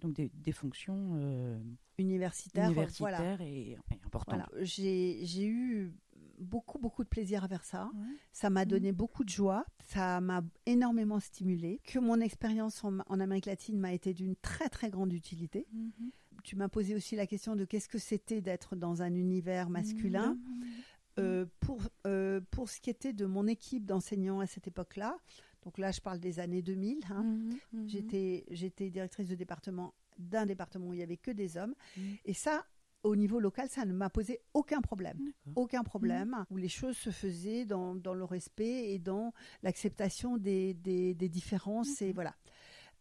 [0.00, 1.60] donc des, des fonctions
[1.98, 4.40] universitaires, universitaires et, importantes.
[4.50, 4.64] Voilà.
[4.64, 5.92] J'ai eu
[6.42, 7.90] beaucoup, beaucoup de plaisir à faire ça.
[8.32, 8.96] Ça m'a donné mmh.
[8.96, 9.64] beaucoup de joie.
[9.86, 11.80] Ça m'a énormément stimulé.
[11.84, 15.66] Que mon expérience en, Amérique latine m'a été d'une très, très grande utilité.
[15.72, 15.90] Mmh.
[16.44, 20.34] Tu m'as posé aussi la question de qu'est-ce que c'était d'être dans un univers masculin.
[20.34, 20.64] Mmh.
[21.18, 25.18] Euh, pour, euh, pour ce qui était de mon équipe d'enseignants à cette époque-là,
[25.62, 27.26] donc là je parle des années 2000, hein,
[27.86, 31.74] j'étais, j'étais directrice de département d'un département où il n'y avait que des hommes.
[32.24, 32.64] Et ça,
[33.02, 35.18] au niveau local, ça ne m'a posé aucun problème.
[35.56, 36.46] Aucun problème, mmh.
[36.50, 40.74] où les choses se faisaient dans, le respect et dans l'acceptation des,
[41.14, 42.00] différences.
[42.02, 42.34] Et voilà.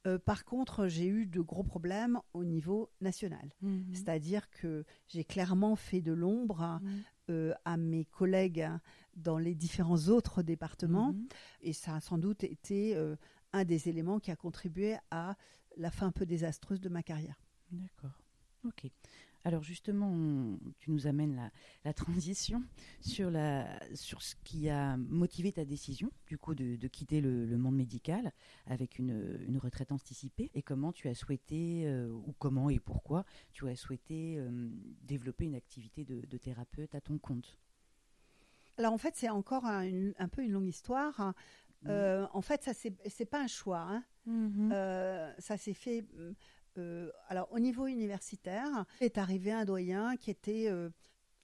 [0.08, 3.54] Euh, par contre, j'ai eu de gros problèmes au niveau national.
[3.62, 3.94] Mmh.
[3.94, 6.90] C'est-à-dire que j'ai clairement fait de l'ombre mmh.
[7.30, 8.68] euh, à mes collègues
[9.16, 11.14] dans les différents autres départements.
[11.62, 13.16] Et ça a sans doute été euh,
[13.54, 15.36] un des éléments qui a contribué à
[15.78, 17.40] la fin un peu désastreuse de ma carrière.
[17.72, 18.18] D'accord.
[18.66, 18.90] Ok.
[19.44, 21.52] Alors justement, tu nous amènes
[21.84, 22.64] la, transition
[23.02, 27.76] sur, la, sur ce qui a motivé ta décision, du coup, de, quitter le, monde
[27.76, 28.32] médical
[28.68, 33.68] avec une, retraite anticipée, et comment tu as souhaité, euh, ou comment et pourquoi tu
[33.68, 34.70] as souhaité euh,
[35.04, 37.58] développer une activité de, thérapeute à ton compte?
[38.78, 41.34] Alors en fait, c'est encore un, peu une longue histoire.
[41.88, 43.82] Euh, en fait, ça c'est pas un choix.
[43.82, 44.04] Hein.
[44.26, 44.72] Mmh
[45.40, 46.06] ça s'est fait
[46.78, 50.90] euh, alors, au niveau universitaire, est arrivé un doyen qui était, euh,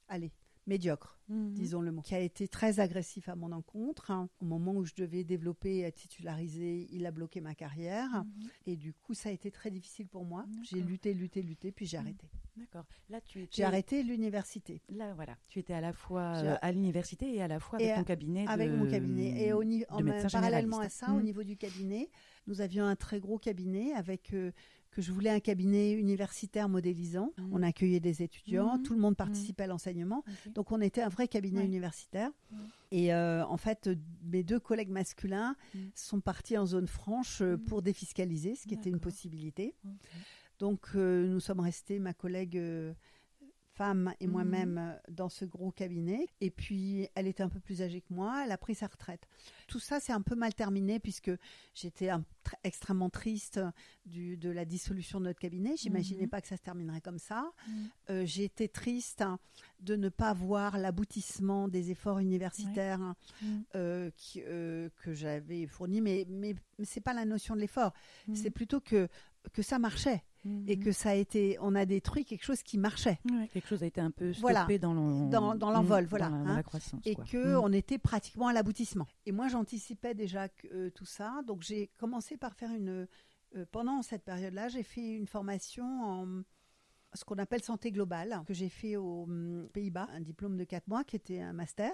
[0.07, 0.31] allez,
[0.67, 1.53] médiocre, mhm.
[1.53, 4.11] disons le mot, qui a été très agressif à mon encontre.
[4.11, 4.29] Hein.
[4.41, 8.09] Au moment où je devais développer et être titularisée, il a bloqué ma carrière.
[8.09, 8.49] Mhm.
[8.67, 10.45] Et du coup, ça a été très difficile pour moi.
[10.63, 12.27] J'ai lutté, lutté, lutté, puis j'ai arrêté.
[12.57, 12.85] D'accord.
[13.09, 13.57] Là, tu étais...
[13.57, 14.81] J'ai arrêté l'université.
[14.89, 15.37] Là, voilà.
[15.47, 18.45] Tu étais à la fois euh, à l'université et à la fois avec ton cabinet.
[18.47, 19.45] Avec mon cabinet.
[19.45, 22.09] Et au en, parallèlement à ça, au niveau du cabinet,
[22.47, 24.51] nous avions un très gros cabinet avec euh,
[24.97, 27.31] que je voulais un cabinet universitaire modélisant.
[27.37, 27.49] Mmh.
[27.51, 28.81] On accueillait des étudiants, mmh.
[28.81, 29.17] tout le monde mmh.
[29.17, 30.23] participait à l'enseignement.
[30.55, 32.31] Donc on était un vrai cabinet universitaire.
[32.89, 33.91] Et euh, en fait,
[34.23, 35.55] mes deux collègues masculins
[35.93, 39.75] sont partis en zone franche euh, pour défiscaliser, ce qui était une possibilité.
[40.57, 42.59] Donc nous sommes restés, ma collègue
[43.77, 44.77] femme et moi-même mhm.
[44.77, 46.27] euh, dans ce gros cabinet.
[46.41, 49.27] Et puis, elle était un peu plus âgée que moi, elle a pris sa retraite.
[49.67, 51.31] Tout ça, c'est un peu mal terminé puisque
[51.73, 52.09] j'étais
[52.63, 53.59] extrêmement triste
[54.05, 55.75] du, de la dissolution de notre cabinet.
[55.77, 56.29] J'imaginais mhm.
[56.29, 57.51] pas que ça se terminerait comme ça.
[57.67, 57.89] Mhm.
[58.09, 59.23] Euh, j'ai été triste
[59.79, 63.13] de ne pas voir l'aboutissement des efforts universitaires
[63.75, 66.01] euh, qui, que j'avais fournis.
[66.01, 67.93] Mais, mais, mais c'est pas la notion de l'effort.
[68.33, 69.07] C'est plutôt que,
[69.53, 70.23] que ça marchait
[70.67, 70.83] et mhm.
[70.83, 73.19] que ça a été, on a détruit quelque chose qui marchait.
[73.51, 76.63] quelque chose a été un peu stoppé dans l'envol, voilà, dans, la, hein.
[76.63, 77.61] croissance, et que mhm.
[77.63, 79.07] on était pratiquement à l'aboutissement.
[79.25, 83.07] Et moi, j'anticipais déjà que, euh, tout ça, donc j'ai commencé par faire une,
[83.55, 86.43] euh, pendant cette période-là, j'ai fait une formation en
[87.13, 90.87] ce qu'on appelle santé globale, que j'ai fait aux hum, Pays-Bas, un diplôme de 4
[90.87, 91.91] mois qui était un master.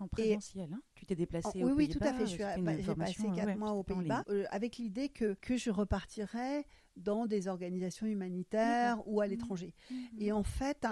[0.00, 0.70] En présentiel.
[0.72, 2.26] Hein tu t'es déplacé aux Pays-Bas Oui, tout à fait.
[2.26, 6.64] J'ai passé 4 mois aux Pays-Bas euh, avec l'idée que, que je repartirais
[6.96, 9.30] dans des organisations humanitaires ou à mmh.
[9.30, 9.74] l'étranger.
[9.90, 9.94] Mmh.
[10.18, 10.86] Et en fait,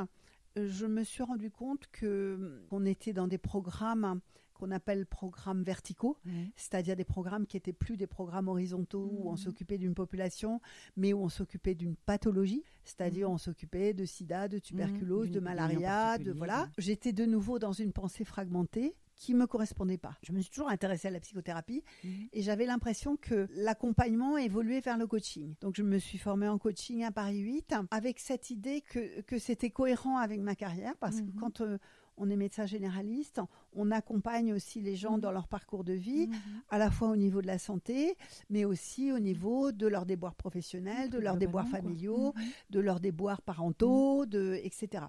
[0.57, 4.21] je me suis rendu compte que qu'on était dans des programmes
[4.57, 6.19] qu'on appelle programmes verticaux,
[6.57, 9.37] c'est-à-dire des programmes qui étaient plus des programmes horizontaux où on mmh.
[9.39, 10.61] s'occupait d'une population,
[10.97, 16.19] mais où on s'occupait d'une pathologie, c'est-à-dire on s'occupait de sida, de tuberculose, de malaria,
[16.19, 16.69] de voilà.
[16.79, 20.17] J'étais de nouveau dans une pensée fragmentée qui me correspondait pas.
[20.23, 22.29] Je me suis toujours intéressée à la psychothérapie mhm.
[22.33, 25.55] et j'avais l'impression que l'accompagnement évoluait vers le coaching.
[25.61, 29.39] Donc je me suis formée en coaching à Paris 8 avec cette idée que, que
[29.39, 31.37] c'était cohérent avec ma carrière parce que mhm.
[31.41, 31.79] quand euh,
[32.17, 33.41] on est médecin généraliste,
[33.75, 35.21] on accompagne aussi les gens mhm.
[35.21, 36.29] dans leur parcours de vie,
[36.71, 38.17] à la fois au niveau de la santé,
[38.51, 42.35] mais aussi au niveau de leurs déboires professionnels, de leurs déboires familiaux,
[42.71, 45.05] de leurs déboires parentaux, de, etc.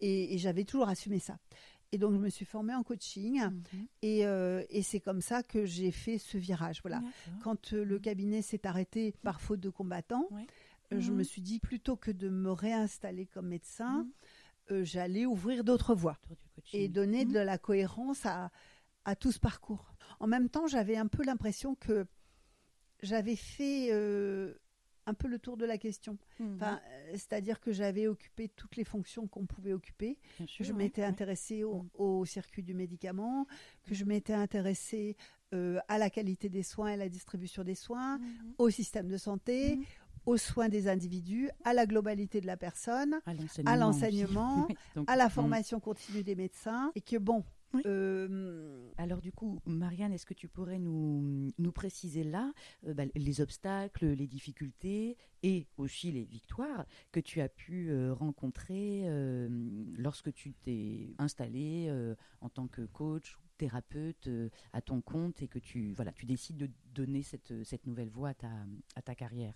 [0.00, 1.38] et j'avais toujours assumé ça.
[1.92, 3.40] Et donc, je me suis formée en coaching.
[3.40, 3.86] Mhm.
[4.04, 6.80] Euh, et, c'est comme ça que j'ai fait ce virage.
[6.82, 7.00] Voilà.
[7.42, 10.28] Quand euh, le cabinet s'est arrêté par faute de combattants,
[10.92, 14.06] euh, je me suis dit, plutôt que de me réinstaller comme médecin,
[14.70, 14.84] mhm.
[14.84, 16.18] j'allais ouvrir d'autres voies
[16.72, 18.50] et donner de la cohérence à,
[19.04, 19.94] à tout ce parcours.
[20.20, 22.06] En même temps, j'avais un peu l'impression que
[23.02, 23.90] j'avais fait
[25.06, 26.18] un peu le tour de la question.
[26.40, 26.56] Mhm.
[26.56, 30.18] Enfin, euh, c'est-à-dire que j'avais occupé toutes les fonctions qu'on pouvait occuper.
[30.60, 31.88] je m'étais intéressée mhm.
[31.94, 33.46] au, circuit du médicament,
[33.84, 35.16] que je m'étais intéressée
[35.54, 38.54] euh, à la qualité des soins et à la distribution des soins, mhm.
[38.58, 39.78] au système de santé,
[40.26, 43.20] aux soins des individus, à la globalité de la personne,
[43.64, 44.68] à l'enseignement,
[45.06, 47.44] à, la formation continue des médecins, et que bon,
[47.84, 52.52] euh, Alors du coup, Marianne, est-ce que tu pourrais nous, nous préciser là
[52.86, 58.12] euh, bah, les obstacles, les difficultés et aussi les victoires que tu as pu euh,
[58.14, 59.04] rencontrer
[59.96, 61.92] lorsque tu t'es installé
[62.40, 64.28] en tant que coach ou thérapeute
[64.72, 68.30] à ton compte et que tu, voilà, tu décides de donner cette, cette nouvelle voie
[68.30, 68.50] à ta,
[68.96, 69.54] à ta carrière?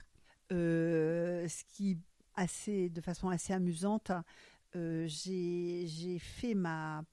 [0.51, 1.99] Ce qui,
[2.35, 4.13] assez, de façon assez amusante,
[4.75, 7.05] j'ai fait ma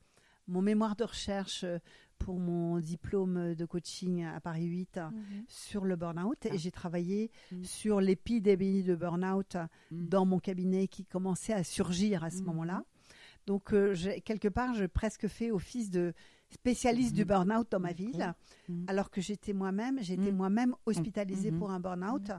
[0.47, 1.78] mon mémoire de recherche euh,
[2.17, 5.21] pour mon diplôme de coaching à Paris 8 mhm.
[5.47, 6.58] sur le burn-out et ah.
[6.58, 7.63] j'ai travaillé mhm.
[7.63, 9.56] sur l'épidémie de burn-out
[9.91, 10.08] mhm.
[10.08, 12.84] dans mon cabinet qui commençait à surgir à ce moment-là.
[13.45, 13.95] Donc, euh,
[14.26, 16.13] quelque part, j'ai presque fait office de
[16.50, 18.34] spécialiste du burn-out dans ma ville,
[18.88, 22.32] alors que j'étais moi-même, j'étais moi-même hospitalisée pour un burn-out.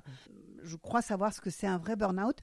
[0.62, 2.38] Je crois savoir ce que c'est un vrai burn-out.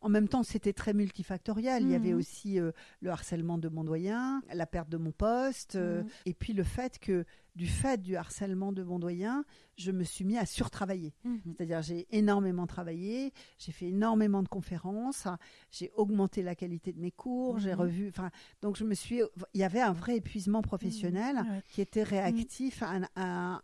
[0.00, 1.82] En même temps, c'était très multifactoriel.
[1.82, 2.18] Il y avait mmh.
[2.18, 6.08] aussi euh, le harcèlement de mon doyen, la perte de mon poste, euh, mmh.
[6.26, 9.44] et puis le fait que, du fait du harcèlement de mon doyen,
[9.76, 11.14] je me suis mis à surtravailler.
[11.24, 11.36] Mmh.
[11.46, 15.26] C'est-à-dire, j'ai énormément travaillé, j'ai fait énormément de conférences,
[15.70, 18.08] j'ai augmenté la qualité de mes cours, j'ai revu.
[18.08, 18.30] Enfin,
[18.60, 19.22] donc je me suis.
[19.54, 23.62] Il y avait un vrai épuisement professionnel qui était réactif à un,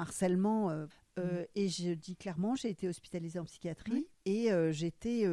[0.00, 0.70] harcèlement.
[1.18, 5.26] Euh, et je dis clairement, j'ai été hospitalisée en psychiatrie et j'étais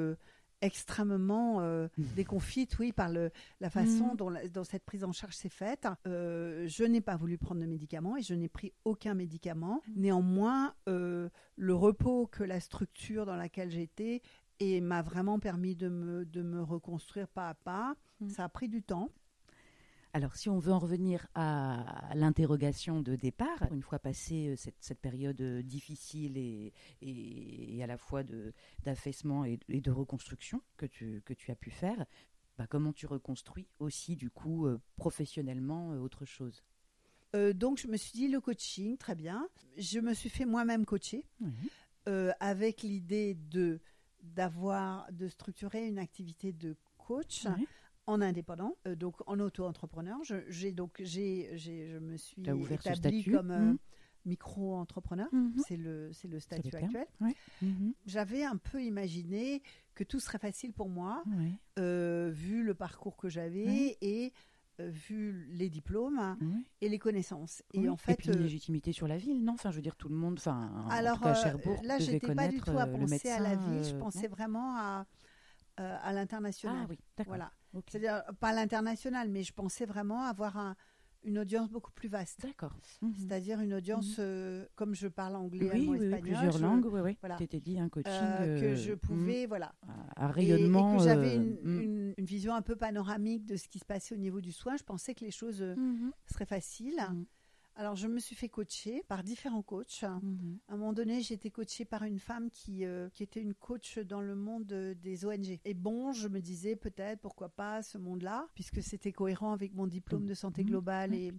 [0.62, 2.04] extrêmement euh, mmh.
[2.16, 4.50] déconfite, oui, par le, la façon mmh.
[4.50, 5.88] dont, cette prise en charge s'est faite.
[6.08, 9.82] Euh, je n'ai pas voulu prendre de médicaments et je n'ai pris aucun médicament.
[9.88, 10.02] Mmh.
[10.02, 14.22] Néanmoins, euh, le repos que la structure dans laquelle j'étais
[14.60, 17.96] et m'a vraiment permis de me, de me reconstruire pas à pas.
[18.28, 19.12] Ça a pris du temps.
[20.14, 25.42] Alors, si on veut en revenir à l'interrogation de départ, une fois passée cette, période
[25.64, 28.24] difficile et, et, à la fois
[28.84, 32.06] d'affaissement et, et, de reconstruction que tu, que tu as pu faire,
[32.58, 36.64] bah, comment tu reconstruis aussi, du coup, professionnellement, autre chose?
[37.36, 39.48] Euh, donc, je me suis dit le coaching, très bien.
[39.78, 41.26] Je me suis fait moi-même coacher
[42.08, 43.80] euh, avec l'idée de
[44.24, 47.46] d'avoir de structurer une activité de coach
[48.08, 50.18] en indépendant, euh, donc en auto-entrepreneur.
[50.48, 53.78] J'ai donc j'ai je me suis établie comme mmh.
[54.26, 55.28] micro-entrepreneur.
[55.32, 55.52] Mmh.
[55.68, 57.06] C'est le c'est le statut actuel.
[57.62, 57.92] Mmh.
[58.06, 59.62] J'avais un peu imaginé
[59.94, 61.24] que tout serait facile pour moi,
[61.78, 64.34] vu le parcours que j'avais et
[64.80, 66.38] euh, vu les diplômes
[66.82, 67.64] et les connaissances.
[67.74, 69.54] Et en fait, et puis une euh, légitimité sur la ville, non?
[69.54, 71.98] Enfin, je veux dire, tout le monde, enfin, alors, en tout cas, euh, Cherbourg, là,
[71.98, 73.84] j'étais pas du tout à penser à la ville.
[73.84, 75.06] Je pensais vraiment à
[75.78, 76.78] à l'international.
[76.82, 77.32] Ah oui, d'accord.
[77.32, 77.52] Voilà.
[77.88, 80.76] C'est-à-dire pas à l'international, mais je pensais vraiment avoir un,
[81.24, 82.42] une audience beaucoup plus vaste.
[82.42, 82.76] D'accord.
[83.02, 83.14] Mhm.
[83.18, 84.24] C'est-à-dire une audience, mhm.
[84.24, 86.22] euh, comme je parle anglais, allemand, espagnol.
[86.22, 87.18] plusieurs langues, oui, oui.
[87.22, 87.36] Voilà.
[87.38, 88.12] Tu dit un coaching.
[88.14, 89.48] Euh, que je euh, pouvais, mhm.
[89.50, 89.76] voilà.
[90.16, 90.96] À, rayonnement.
[90.96, 94.18] Et, que j'avais une, une, vision un peu panoramique de ce qui se passait au
[94.18, 94.76] niveau du soin.
[94.78, 95.64] Je pensais que les choses
[96.26, 97.00] seraient faciles.
[97.80, 100.02] Alors, je me suis fait coacher par différents coachs.
[100.02, 100.58] Mhm.
[100.68, 103.54] À un moment donné, j'ai été coachée par une femme qui, euh, qui était une
[103.54, 105.60] coach dans le monde des ONG.
[105.64, 109.86] Et bon, je me disais peut-être, pourquoi pas ce monde-là, puisque c'était cohérent avec mon
[109.86, 110.70] diplôme de santé mhm.
[110.70, 111.14] globale.
[111.14, 111.32] Et,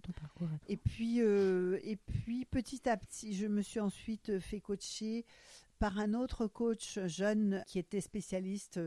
[0.69, 5.25] et, puis, euh, et puis, petit à petit, je me suis ensuite fait coacher
[5.77, 8.79] par un autre coach jeune qui était spécialiste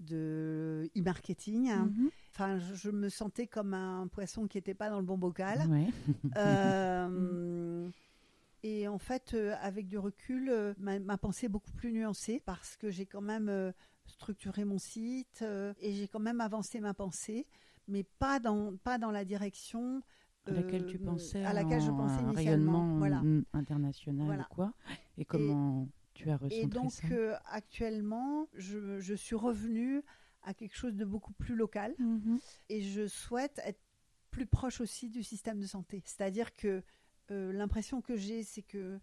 [0.00, 1.70] de e-marketing.
[1.70, 2.10] Mhm.
[2.32, 5.60] Enfin, je, me sentais comme un poisson qui n'était pas dans le bon bocal.
[6.36, 7.88] Euh,
[8.62, 12.76] et en fait, euh, avec du recul, euh, ma, pensée est beaucoup plus nuancée parce
[12.76, 13.72] que j'ai quand même
[14.06, 15.44] structuré mon site
[15.80, 17.46] et j'ai quand même avancé ma pensée,
[17.86, 20.02] mais pas dans, pas dans la direction
[20.46, 23.22] à laquelle tu pensais à laquelle je pensais rayonnement voilà.
[23.52, 24.72] international quoi
[25.18, 25.99] et comment et
[26.66, 30.02] donc, euh, actuellement, je, suis revenue
[30.42, 32.38] à quelque chose de beaucoup plus local mhm.
[32.68, 33.80] et je souhaite être
[34.30, 36.02] plus proche aussi du système de santé.
[36.04, 36.82] C'est-à-dire que
[37.30, 38.98] euh, l'impression que j'ai, c'est que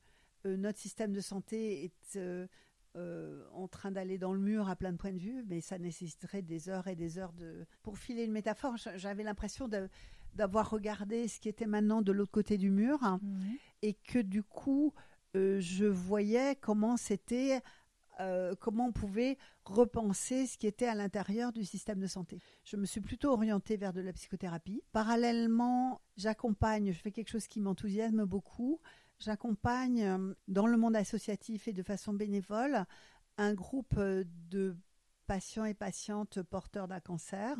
[0.46, 2.20] euh, notre système de santé est
[3.54, 6.42] en train d'aller dans le mur à plein de points de vue, mais ça nécessiterait
[6.42, 7.68] des heures et des heures de...
[7.84, 9.70] Pour filer une métaphore, j'avais l'impression
[10.34, 13.00] d'avoir regardé ce qui était maintenant de l'autre côté du mur
[13.84, 14.96] et que du coup,
[15.38, 17.62] euh, je voyais comment c'était,
[18.20, 22.40] euh, comment on pouvait repenser ce qui était à l'intérieur du système de santé.
[22.64, 24.82] Je me suis plutôt orientée vers de la psychothérapie.
[24.92, 28.80] Parallèlement, j'accompagne, je fais quelque chose qui m'enthousiasme beaucoup.
[29.20, 32.86] J'accompagne euh, dans le monde associatif et de façon bénévole
[33.38, 34.76] un groupe de
[35.28, 37.56] patients et patientes porteurs d'un cancer.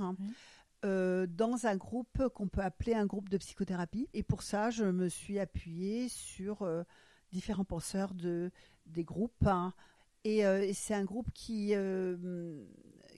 [0.82, 4.10] dans un groupe qu'on peut appeler un groupe de psychothérapie.
[4.16, 6.66] Et pour ça, je me suis appuyée sur
[7.32, 8.52] différents penseurs de,
[8.86, 9.46] des groupes.
[9.46, 9.74] Hein.
[10.26, 12.66] Euh, et, c'est un groupe qui, euh,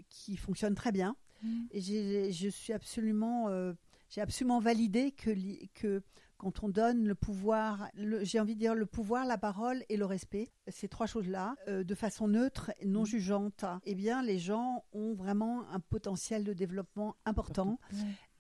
[0.10, 1.16] qui fonctionne très bien.
[1.44, 1.66] Mmh.
[1.72, 3.74] Et je suis absolument, euh,
[4.10, 5.32] j'ai absolument validé que,
[5.74, 6.02] que
[6.38, 7.90] quand on donne le pouvoir,
[8.22, 11.96] j'ai envie de dire le pouvoir, la parole et le respect, ces trois choses-là, de
[11.96, 13.08] façon neutre, et non mmh.
[13.08, 17.78] jugeante, eh bien, les gens ont vraiment un potentiel de développement important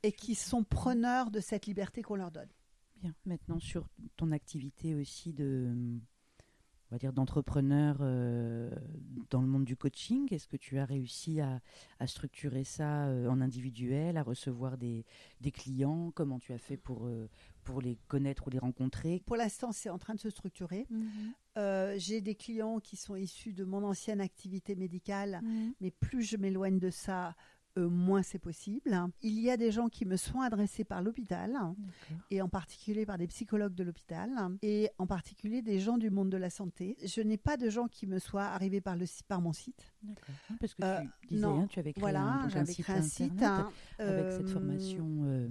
[0.03, 2.49] et qui sont preneurs de cette liberté qu'on leur donne.
[3.01, 3.13] Bien.
[3.25, 5.99] Maintenant, sur ton activité aussi de,
[6.89, 8.71] on va dire, d'entrepreneur euh,
[9.29, 11.61] dans le monde du coaching, est-ce que tu as réussi à,
[12.07, 15.05] structurer ça euh, en individuel, à recevoir des,
[15.53, 16.11] clients?
[16.15, 17.29] Comment tu as fait pour, euh,
[17.63, 19.21] pour les connaître ou les rencontrer?
[19.27, 20.87] Pour l'instant, c'est en train de se structurer.
[20.89, 21.33] Mhm.
[21.97, 25.73] J'ai des clients qui sont issus de mon ancienne activité médicale, mhm.
[25.81, 27.35] mais plus je m'éloigne de ça,
[27.79, 28.97] euh, moins c'est possible.
[29.21, 31.57] Il y a des gens qui me sont adressés par l'hôpital,
[32.31, 34.29] et en particulier par des psychologues de l'hôpital,
[34.61, 36.97] et en particulier des gens du monde de la santé.
[37.03, 39.93] Je n'ai pas de gens qui me soient arrivés par, le, par mon site.
[40.59, 43.71] Parce que tu euh, disais, hein, tu avais créé voilà, un, site, un site hein,
[43.99, 45.49] avec cette euh, formation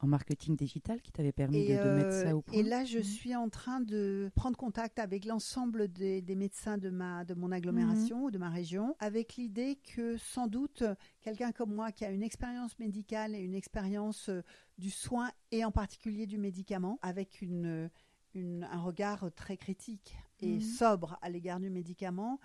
[0.00, 3.02] en marketing digital qui t'avait permis de, mettre ça au point Et là, je mmh.
[3.02, 8.24] suis en train de prendre contact avec l'ensemble des, médecins de, ma, de mon agglomération
[8.24, 10.84] ou de ma région, avec l'idée que sans doute
[11.20, 14.42] quelqu'un comme moi qui a une expérience médicale et une expérience euh,
[14.78, 17.90] du soin et en particulier du médicament, avec une,
[18.36, 20.60] un regard très critique et mmh.
[20.60, 22.38] sobre à l'égard du médicament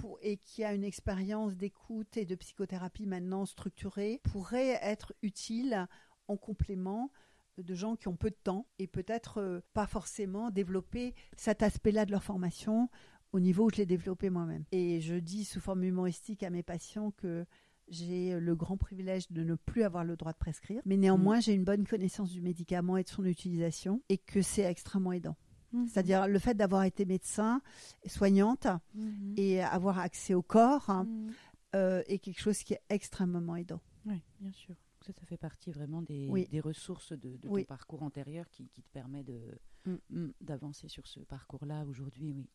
[0.00, 5.88] pour, et qui a une expérience d'écoute et de psychothérapie maintenant structurée, pourrait être utile
[6.28, 7.10] en complément
[7.58, 12.06] de gens qui ont peu de temps et peut-être euh, pas forcément développer cet aspect-là
[12.06, 12.88] de leur formation
[13.32, 14.64] au niveau où je l'ai développé moi-même.
[14.72, 17.44] Et je dis sous forme humoristique à mes patients que
[17.88, 21.52] j'ai le grand privilège de ne plus avoir le droit de prescrire, mais néanmoins, j'ai
[21.52, 25.36] une bonne connaissance du médicament et de son utilisation et que c'est extrêmement aidant.
[25.72, 25.88] Mhm.
[25.88, 27.62] C'est-à-dire le fait d'avoir été médecin,
[28.06, 29.34] soignante mhm.
[29.36, 31.32] et avoir accès au corps hein, mhm.
[31.76, 33.80] euh, est quelque chose qui est extrêmement aidant.
[34.06, 34.74] Oui, bien sûr.
[35.02, 38.82] Ça, ça fait partie vraiment des, des ressources de, de ton parcours antérieur qui, qui
[38.82, 39.24] te permet
[39.86, 39.96] mm.
[40.10, 42.48] Mm, d'avancer sur ce parcours-là aujourd'hui, oui.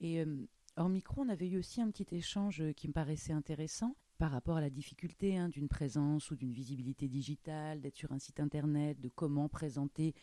[0.00, 0.46] Et euh,
[0.76, 4.56] hors micro, on avait eu aussi un petit échange qui me paraissait intéressant par rapport
[4.56, 9.00] à la difficulté hein, d'une présence ou d'une visibilité digitale, d'être sur un site internet,
[9.00, 10.14] de comment présenter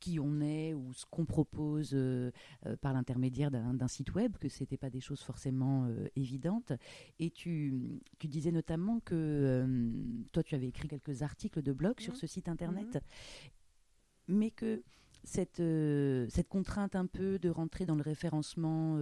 [0.00, 2.32] qui on est ou ce qu'on propose euh,
[2.66, 6.72] euh, par l'intermédiaire d'un site web, que ce n'était pas des choses forcément euh, évidentes.
[7.18, 9.90] Et tu, tu, disais notamment que
[10.32, 12.16] toi, tu avais écrit quelques articles de blog sur mmh.
[12.16, 14.34] ce site internet, mmh.
[14.34, 14.82] mais que
[15.22, 15.62] cette,
[16.30, 18.98] cette contrainte un peu de rentrer dans le référencement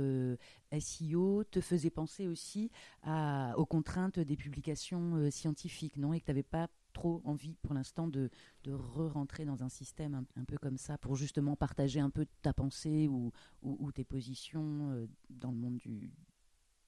[0.76, 2.72] SEO te faisait penser aussi
[3.04, 6.12] à, aux contraintes des publications scientifiques, non?
[6.12, 8.30] Et que tu n'avais pas trop envie pour l'instant de,
[8.64, 12.52] de re-rentrer dans un système un, peu comme ça pour justement partager un peu ta
[12.52, 13.32] pensée ou,
[13.62, 16.10] ou, tes positions euh, dans le monde du,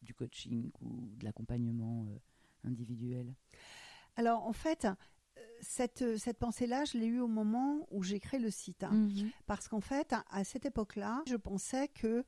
[0.03, 2.19] du coaching ou de l'accompagnement euh,
[2.69, 3.35] individuel?
[4.17, 8.41] Alors en fait, euh, cette, cette pensée-là, je l'ai eue au moment où j'ai créé
[8.41, 8.85] le site.
[8.85, 8.93] Hein.
[8.93, 12.25] Mmh Parce qu'en fait, à cette époque-là, je pensais que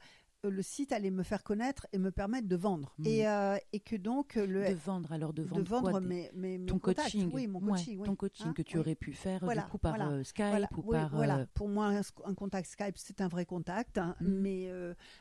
[0.48, 2.94] le site allait me faire connaître et me permettre de vendre.
[2.98, 3.06] Hmm.
[3.06, 6.64] Et, euh, et, que donc le de vendre alors de vendre, de vendre mes, mes,
[6.64, 9.78] ton coaching, oui, mon coaching, ton coaching hein, que tu aurais pu faire du coup
[9.78, 11.38] par euh, Skype ou par voilà.
[11.40, 11.92] Euh, Pour moi,
[12.24, 14.28] un, contact Skype c'est un vrai contact, hein, hmm.
[14.28, 14.70] mais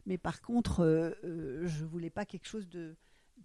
[0.05, 2.95] mais par contre, je voulais pas quelque chose de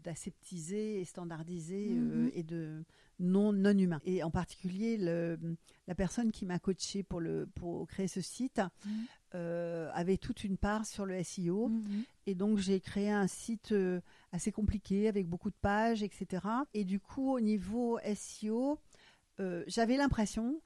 [0.06, 2.30] d'aseptisé et standardisé hmm.
[2.32, 2.84] et de
[3.18, 4.00] non, non humain.
[4.04, 5.38] Et en particulier, le,
[5.86, 8.92] la personne qui m'a coaché pour, le, pour créer ce site mhm.
[9.34, 11.68] euh, avait toute une part sur le SEO.
[11.68, 12.04] Mhm.
[12.26, 14.00] Et donc, j'ai créé un site euh,
[14.32, 16.44] assez compliqué avec beaucoup de pages, etc.
[16.74, 18.78] Et du coup, au niveau SEO,
[19.40, 20.60] euh, j'avais l'impression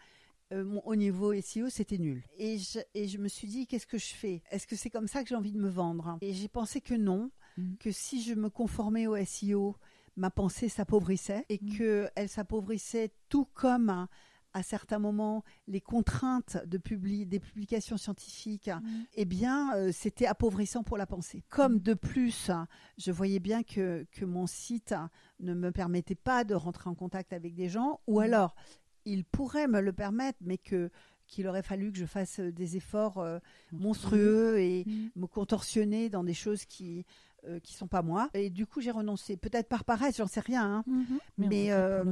[0.85, 2.25] au niveau SEO, c'était nul.
[2.37, 4.43] Et je, et je me suis dit, qu'est-ce que je fais?
[4.51, 6.19] Est-ce que c'est comme ça que j'ai envie de me vendre?
[6.23, 7.31] Et j'ai pensé que non,
[7.61, 7.77] mhm.
[7.79, 9.77] que si je me conformais au SEO,
[10.17, 11.77] ma pensée s'appauvrissait et mmh.
[11.77, 14.07] qu'elle s'appauvrissait tout comme
[14.53, 16.77] à certains moments les contraintes de
[17.25, 18.89] des publications scientifiques, mmh.
[19.15, 21.45] eh bien, euh, c'était appauvrissant pour la pensée.
[21.49, 22.51] Comme de plus,
[22.99, 24.95] je voyais bien que, que mon site
[25.39, 28.57] ne me permettait pas de rentrer en contact avec des gens, ou alors
[29.05, 30.91] il pourrait me le permettre, mais que
[31.31, 33.39] qu'il aurait fallu que je fasse des efforts euh,
[33.71, 34.85] monstrueux et
[35.15, 37.07] me contorsionner dans des choses qui
[37.47, 38.29] euh, qui sont pas moi.
[38.35, 39.37] Et du coup, j'ai renoncé.
[39.37, 40.63] Peut-être par paresse, j'en sais rien.
[40.63, 40.85] Hein.
[40.87, 41.19] Mhm.
[41.39, 42.05] Mais, euh,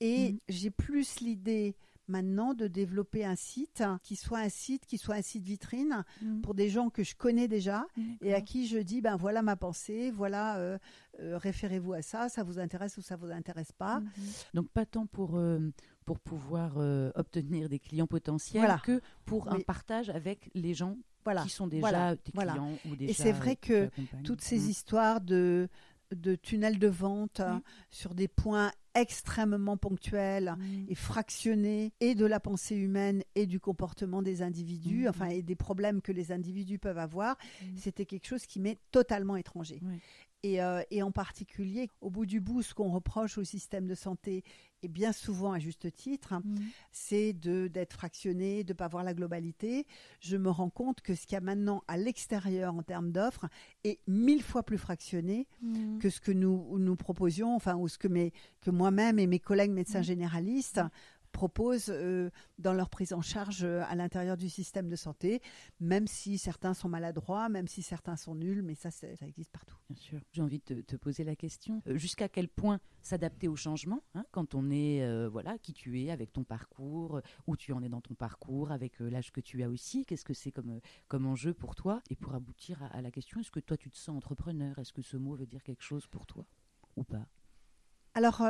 [0.00, 0.38] et mhm.
[0.48, 1.76] j'ai plus l'idée
[2.08, 6.42] maintenant de développer un site qui soit un site qui soit un site vitrine mhm.
[6.42, 7.86] pour des gens que je connais déjà
[8.20, 10.78] et à qui je dis ben voilà ma pensée voilà euh,
[11.18, 14.02] référez-vous à ça ça vous intéresse ou ça vous intéresse pas
[14.52, 15.40] donc pas tant pour
[16.04, 16.76] pour pouvoir
[17.14, 20.98] obtenir des clients potentiels que pour un partage avec les gens
[21.42, 23.90] qui sont déjà tes clients ou déjà Et c'est vrai que
[24.24, 24.70] toutes ces mmh.
[24.70, 25.68] histoires de
[26.14, 27.60] de tunnels de vente mmh.
[27.90, 30.84] sur des points extrêmement ponctuels mmh.
[30.88, 35.56] et fractionnés et de la pensée humaine et du comportement des individus, enfin et des
[35.56, 37.36] problèmes que les individus peuvent avoir,
[37.76, 39.80] c'était quelque chose qui m'est totalement étranger.
[40.44, 44.44] Euh, et, en particulier, au bout du bout, ce qu'on reproche au système de santé,
[44.82, 46.56] et bien souvent à juste titre, hein, mmh.
[46.92, 49.86] c'est d'être fractionné, de ne pas voir la globalité.
[50.20, 53.46] Je me rends compte que ce qu'il y a maintenant à l'extérieur en termes d'offres
[53.84, 55.98] est mille fois plus fractionné mmh.
[55.98, 58.08] que ce que nous, nous proposions, enfin, ou ce que,
[58.60, 60.04] que moi-même et mes collègues médecins mmh.
[60.04, 60.80] généralistes
[61.34, 65.42] proposent euh, dans leur prise en charge euh, à l'intérieur du système de santé,
[65.80, 69.76] même si certains sont maladroits, même si certains sont nuls, mais ça, ça existe partout.
[69.90, 70.20] Bien sûr.
[70.32, 71.82] J'ai envie de te, poser la question.
[71.88, 76.10] Euh, jusqu'à quel point s'adapter au changement hein, quand on est, voilà, qui tu es
[76.10, 79.68] avec ton parcours, où tu en es dans ton parcours, avec l'âge que tu as
[79.68, 82.00] aussi, qu'est-ce que c'est comme, comme enjeu pour toi?
[82.08, 84.78] Et pour aboutir à, à la question, est-ce que toi tu te sens entrepreneur?
[84.78, 86.46] Est-ce que ce mot veut dire quelque chose pour toi
[86.96, 87.26] ou pas?
[88.14, 88.42] Alors,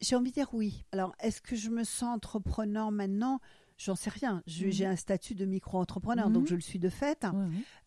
[0.00, 0.84] j'ai envie de dire oui.
[0.92, 3.40] Alors, est-ce que je me sens entrepreneur maintenant?
[3.78, 4.42] J'en sais rien.
[4.46, 4.70] Mhm.
[4.70, 6.48] J'ai un statut de micro-entrepreneur, donc mhm.
[6.48, 7.24] je le suis de fait.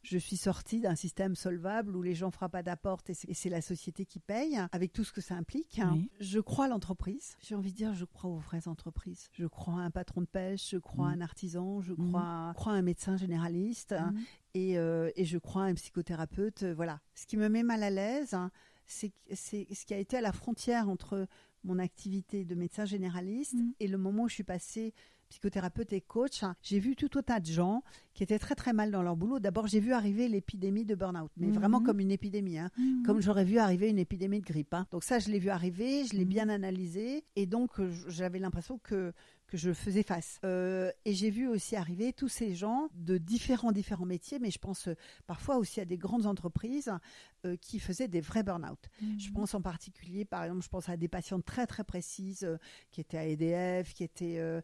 [0.03, 3.49] Je suis sortie d'un système solvable où les gens frappent à la porte et c'est
[3.49, 5.81] la société qui paye, avec tout ce que ça implique.
[6.21, 7.35] Je crois à l'entreprise.
[7.41, 9.27] J'ai envie de dire, je crois aux vraies entreprises.
[9.33, 11.21] Je crois à un patron de pêche, je crois à mhm.
[11.21, 13.93] un artisan, je crois, crois à un médecin généraliste
[14.53, 16.63] et, euh, et, je crois à un psychothérapeute.
[16.63, 17.01] Voilà.
[17.15, 18.37] Ce qui me met mal à l'aise,
[18.85, 21.27] c'est ce qui a été à la frontière entre
[21.63, 23.71] mon activité de médecin généraliste mm.
[23.79, 24.93] et le moment où je suis passée
[25.29, 27.83] psychothérapeute et coach, j'ai vu tout un tas de gens
[28.13, 29.39] qui étaient très très mal dans leur boulot.
[29.39, 31.85] D'abord, j'ai vu arriver l'épidémie de burn-out, mais vraiment Mhm.
[31.85, 32.69] comme une épidémie, hein.
[32.77, 33.03] Mhm.
[33.05, 34.73] comme j'aurais vu arriver une épidémie de grippe.
[34.73, 34.87] hein.
[34.91, 38.77] Donc ça, je l'ai vu arriver, je l'ai bien analysé, et donc euh, j'avais l'impression
[38.79, 39.13] que
[39.47, 40.39] que je faisais face.
[40.45, 44.59] Euh, et j'ai vu aussi arriver tous ces gens de différents différents métiers, mais je
[44.59, 44.95] pense euh,
[45.27, 46.89] parfois aussi à des grandes entreprises
[47.45, 48.89] euh, qui faisaient des vrais burn-out.
[49.17, 49.33] Je Mhm.
[49.33, 52.57] pense en particulier, par exemple, je pense à des patientes très très précises euh,
[52.91, 54.61] qui étaient à EDF, qui étaient, euh,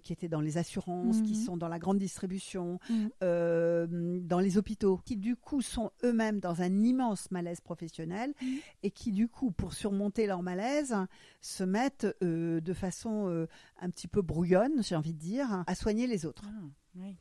[0.00, 1.44] qui étaient dans les assurances, qui Mhm.
[1.44, 4.20] sont dans la grande distribution, Mhm.
[4.26, 8.34] dans les hôpitaux, qui du coup sont eux-mêmes dans un immense malaise professionnel
[8.82, 10.94] et qui du coup, pour surmonter leur malaise,
[11.40, 13.46] se mettent de façon
[13.80, 16.44] un petit peu brouillonne, j'ai envie de dire, à soigner les autres.
[16.46, 16.62] Ah,
[16.96, 17.16] oui.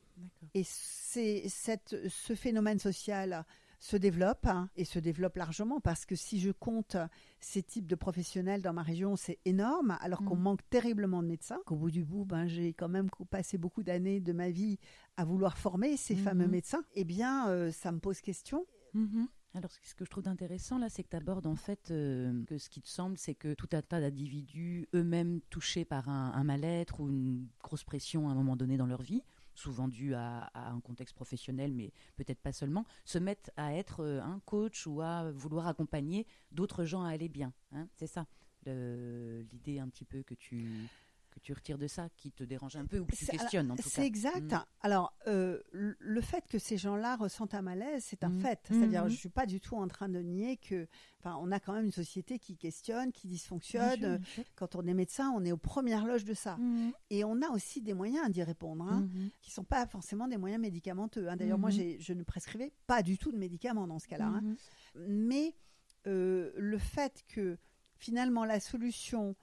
[0.54, 3.46] Et c'est cette, ce phénomène social
[3.80, 6.98] se développe hein, et se développe largement parce que si je compte
[7.40, 10.42] ces types de professionnels dans ma région, c'est énorme, alors qu'on Mhm.
[10.42, 11.60] manque terriblement de médecins.
[11.66, 14.80] Qu'au bout du bout, ben, j'ai quand même passé beaucoup d'années de ma vie
[15.16, 16.22] à vouloir former ces Mhm.
[16.24, 16.84] fameux médecins.
[16.96, 18.66] Eh bien, euh, ça me pose question.
[18.94, 19.28] Mhm.
[19.54, 22.58] Alors, ce que je trouve intéressant là, c'est que tu abordes en fait euh, que
[22.58, 26.44] ce qui te semble, c'est que tout un tas d'individus, eux-mêmes touchés par un, un
[26.44, 29.24] mal-être ou une grosse pression à un moment donné dans leur vie,
[29.58, 34.22] souvent dû à, un contexte professionnel, mais peut-être pas seulement, se mettent à être euh,
[34.22, 37.54] un coach ou à vouloir accompagner d'autres gens à aller bien.
[37.74, 37.88] hein.
[37.96, 38.26] c'est ça
[38.66, 40.90] l'idée un petit peu que tu
[41.38, 43.76] que tu retires de ça, qui te dérange un peu ou que tu questionnes en
[43.76, 43.90] tout cas.
[43.90, 44.52] C'est exact.
[44.52, 44.64] Mm.
[44.82, 48.42] Alors, euh, le fait que ces gens-là ressentent un malaise, c'est un Mhm.
[48.42, 48.60] fait.
[48.68, 49.10] C'est-à-dire, Mhm.
[49.10, 50.88] je suis pas du tout en train de nier que,
[51.20, 53.90] enfin, on a quand même une société qui questionne, qui Bien dysfonctionne.
[54.00, 54.44] sûr, bien sûr.
[54.56, 56.58] Quand on est médecin, on est aux premières loges de ça.
[57.10, 59.30] Et on a aussi des moyens d'y répondre, hein, Mhm.
[59.42, 61.30] qui sont pas forcément des moyens médicamenteux.
[61.30, 61.36] hein.
[61.38, 61.76] D'ailleurs, moi, Mhm.
[61.76, 64.26] j'ai- je ne prescrivais pas du tout de médicaments dans ce cas-là.
[64.28, 64.42] hein.
[64.42, 64.56] Mhm.
[65.08, 65.56] Mais
[66.06, 67.58] euh, le fait que
[67.98, 69.36] finalement la solution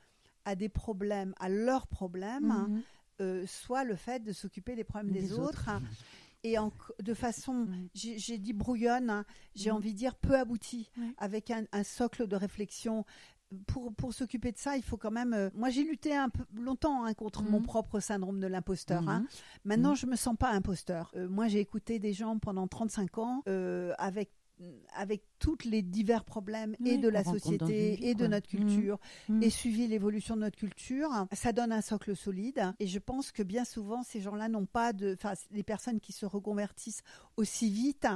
[0.44, 2.82] à des problèmes, à leurs problèmes, Mhm.
[3.20, 5.82] euh, soit le fait de s'occuper des problèmes des, Des autres, autres.
[6.44, 6.72] et en,
[7.02, 7.88] de façon, Mhm.
[7.94, 9.24] j'ai dit brouillonne, hein,
[9.54, 9.76] j'ai Mhm.
[9.76, 13.04] envie de dire peu aboutie, avec un, un socle de réflexion.
[13.68, 15.32] Pour, pour s'occuper de ça, il faut quand même.
[15.32, 17.50] euh, moi, j'ai lutté un peu longtemps hein, contre Mhm.
[17.50, 19.08] mon propre syndrome de l'imposteur.
[19.08, 19.20] hein.
[19.20, 19.26] Mhm.
[19.64, 19.96] Maintenant, Mhm.
[19.96, 21.12] je me sens pas imposteur.
[21.14, 23.42] Euh, moi, j'ai écouté des gens pendant 35 ans
[23.98, 24.30] avec
[24.94, 28.64] avec tous les divers problèmes et de la société vie, et de notre Mhm.
[28.64, 29.42] culture Mhm.
[29.42, 32.72] et suivi l'évolution de notre culture, ça donne un socle solide.
[32.80, 36.12] Et je pense que bien souvent, ces gens-là n'ont pas de, enfin, les personnes qui
[36.12, 37.02] se reconvertissent
[37.36, 38.06] aussi vite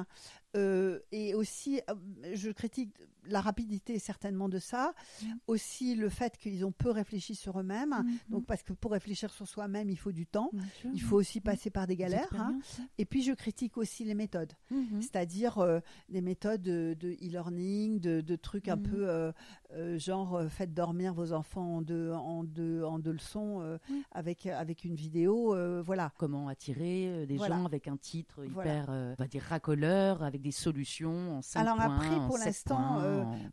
[0.57, 1.95] euh, et aussi, euh,
[2.35, 2.95] je critique
[3.27, 5.39] la rapidité certainement de ça, Mhm.
[5.47, 7.91] aussi le fait qu'ils ont peu réfléchi sur eux-mêmes.
[8.03, 8.19] Mhm.
[8.31, 10.51] Donc parce que pour réfléchir sur soi-même, il faut du temps.
[10.81, 12.33] Sûr, Il faut aussi passer par des galères.
[12.33, 12.59] hein.
[12.97, 15.03] Et puis je critique aussi les méthodes, Mhm.
[15.03, 18.83] c'est-à-dire euh, des méthodes de de e-learning, de, de trucs un Mhm.
[18.83, 19.33] peu euh,
[19.75, 23.79] euh, genre euh, faites dormir vos enfants en deux, en deux, en deux leçons euh,
[24.13, 25.55] avec, avec une vidéo.
[25.83, 26.13] voilà.
[26.19, 27.57] Comment attirer des Voilà.
[27.57, 29.13] gens avec un titre hyper, Voilà.
[29.13, 33.01] on va dire racoleur, avec des solutions en cinq Alors points, après, pour l'instant,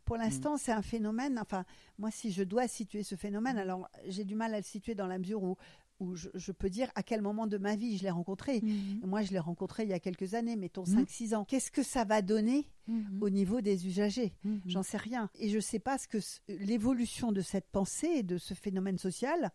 [0.04, 1.38] Pour l'instant, c'est un phénomène.
[1.40, 1.64] Enfin,
[1.98, 5.06] moi, si je dois situer ce phénomène, alors j'ai du mal à le situer dans
[5.06, 5.56] la mesure où,
[5.98, 8.60] où je, je peux dire à quel moment de ma vie je l'ai rencontré.
[8.62, 9.00] Mhm.
[9.06, 11.04] Moi, je l'ai rencontré il y a quelques années, mettons Mhm.
[11.06, 11.44] 5-6 ans.
[11.44, 13.22] Qu'est-ce que ça va donner Mhm.
[13.22, 14.34] au niveau des usagers?
[14.44, 14.60] Mhm.
[14.66, 15.30] J'en sais rien.
[15.38, 16.18] Et je ne sais pas ce que
[16.48, 19.50] l'évolution de cette pensée et de ce phénomène social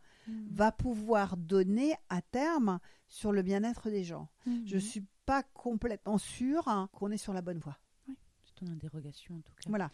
[0.51, 4.29] va pouvoir donner à terme sur le bien-être des gens.
[4.65, 7.77] Je ne suis pas complètement sûre hein, qu'on est sur la bonne voie.
[8.43, 9.69] C'est ton interrogation en tout cas.
[9.69, 9.91] Voilà.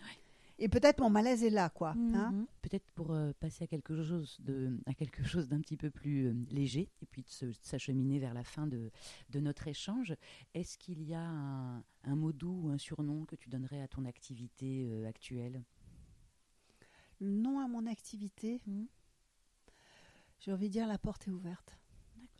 [0.59, 1.91] Et peut-être mon malaise est là, quoi.
[1.91, 2.31] hein.
[2.31, 2.47] Mhm.
[2.63, 6.27] Peut-être pour euh, passer à quelque chose de à quelque chose d'un petit peu plus
[6.27, 8.89] euh, léger et puis de s'acheminer vers la fin de,
[9.29, 10.15] de notre échange.
[10.55, 13.87] Est-ce qu'il y a un, un mot doux ou un surnom que tu donnerais à
[13.87, 15.63] ton activité euh, actuelle?
[17.19, 18.87] Le nom à mon activité, Mhm.
[20.39, 21.77] j'ai envie de dire la porte est ouverte.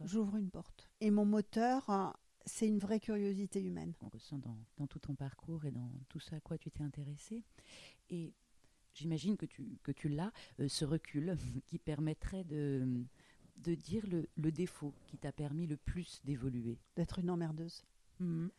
[0.06, 0.90] J'ouvre une porte.
[1.02, 2.14] Et mon moteur, hein,
[2.48, 3.94] c'est une vraie curiosité humaine.
[4.02, 6.84] On ressent dans, dans tout ton parcours et dans tout ce à quoi tu t'es
[6.84, 7.44] intéressé.
[8.10, 8.34] Et
[8.94, 11.38] j'imagine que tu, que tu l'as, euh, ce recul
[11.68, 13.04] qui permettrait de,
[13.58, 16.80] de dire le, le défaut qui t'a permis le plus d'évoluer.
[16.96, 17.84] D'être une emmerdeuse.
[18.20, 18.50] Mhm.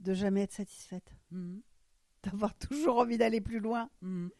[0.00, 1.14] De jamais être satisfaite.
[1.30, 1.62] Mhm.
[2.24, 3.88] D'avoir toujours envie d'aller plus loin.
[4.02, 4.30] Mhm.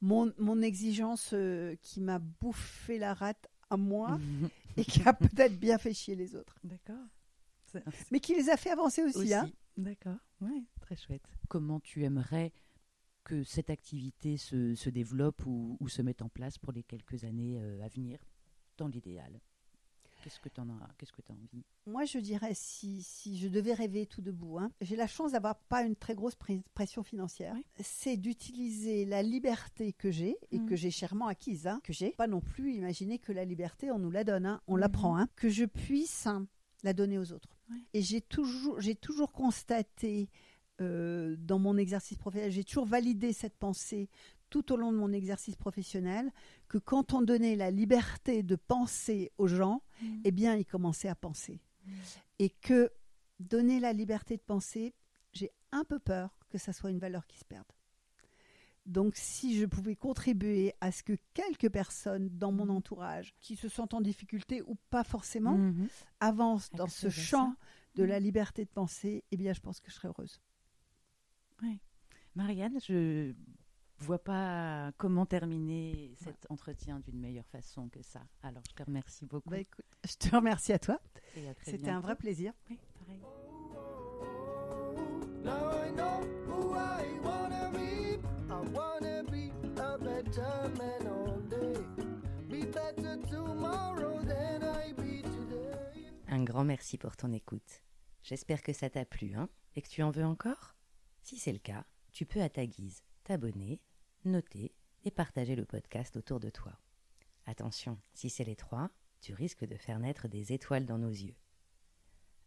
[0.00, 4.18] Mon, mon exigence euh, qui m'a bouffé la rate à moi
[4.76, 6.58] et qui a peut-être bien fait chier les autres.
[6.62, 7.06] D'accord.
[8.10, 9.18] Mais qui les a fait avancer aussi.
[9.18, 9.34] aussi.
[9.34, 9.50] hein.
[9.76, 10.18] D'accord.
[10.40, 11.26] Ouais, très chouette.
[11.48, 12.52] Comment tu aimerais
[13.24, 17.24] que cette activité se, se développe ou, ou se mette en place pour les quelques
[17.24, 18.18] années euh, à venir,
[18.76, 19.40] dans l'idéal?
[20.22, 20.64] Qu'est-ce que tu as,
[20.98, 21.64] qu'est-ce que as envie?
[21.86, 25.56] Moi, je dirais, si, si je devais rêver tout debout, hein, j'ai la chance d'avoir
[25.56, 26.36] pas une très grosse
[26.74, 27.54] pression financière.
[27.80, 30.76] C'est d'utiliser la liberté que j'ai et que mmh.
[30.76, 32.10] j'ai chèrement acquise, hein, que j'ai.
[32.10, 34.92] Pas non plus imaginer que la liberté, on nous la donne, hein, on la mmh.
[34.92, 36.26] prend, que je puisse
[36.82, 37.56] la donner aux autres.
[37.92, 40.30] Et j'ai toujours, j'ai toujours constaté
[40.80, 44.08] euh, dans mon exercice professionnel, j'ai toujours validé cette pensée
[44.48, 46.30] tout au long de mon exercice professionnel
[46.68, 50.06] que quand on donnait la liberté de penser aux gens, mmh.
[50.24, 51.60] eh bien, ils commençaient à penser.
[51.84, 51.90] Mmh.
[52.38, 52.90] Et que
[53.40, 54.94] donner la liberté de penser,
[55.32, 57.66] j'ai un peu peur que ça soit une valeur qui se perde.
[58.88, 62.70] Donc, si je pouvais contribuer à ce que quelques personnes dans mon mmh.
[62.70, 65.60] entourage, qui se sentent en difficulté ou pas forcément,
[66.20, 67.54] avancent dans ce champ
[67.94, 70.40] de la liberté de penser, eh bien, je pense que je serais heureuse.
[71.62, 71.78] Oui.
[72.34, 73.34] Marianne, je
[73.98, 78.22] vois pas comment terminer cet entretien d'une meilleure façon que ça.
[78.42, 79.50] Alors, je te remercie beaucoup.
[79.50, 80.98] Bah, écoute, je te remercie à toi.
[81.62, 82.54] C'était un vrai plaisir.
[82.70, 83.20] Oui, pareil.
[96.30, 97.82] Un grand merci pour ton écoute.
[98.22, 100.76] J'espère que ça t'a plu, hein, et que tu en veux encore?
[101.22, 103.80] Si c'est le cas, tu peux à ta guise t'abonner,
[104.24, 106.72] noter et partager le podcast autour de toi.
[107.46, 108.90] Attention, si c'est les trois,
[109.20, 111.36] tu risques de faire naître des étoiles dans nos yeux.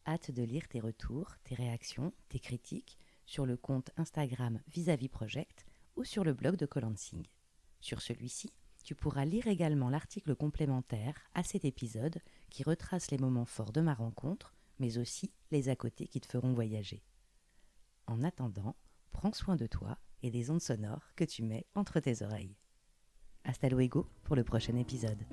[0.07, 5.65] Hâte de lire tes retours, tes réactions, tes critiques sur le compte Instagram Vis-à-vis Project
[5.95, 7.25] ou sur le blog de Colansing.
[7.79, 8.51] Sur celui-ci,
[8.83, 12.19] tu pourras lire également l'article complémentaire à cet épisode
[12.49, 16.27] qui retrace les moments forts de ma rencontre, mais aussi les à côté qui te
[16.27, 17.03] feront voyager.
[18.07, 18.75] En attendant,
[19.11, 22.57] prends soin de toi et des ondes sonores que tu mets entre tes oreilles.
[23.43, 25.25] Hasta luego pour le prochain épisode.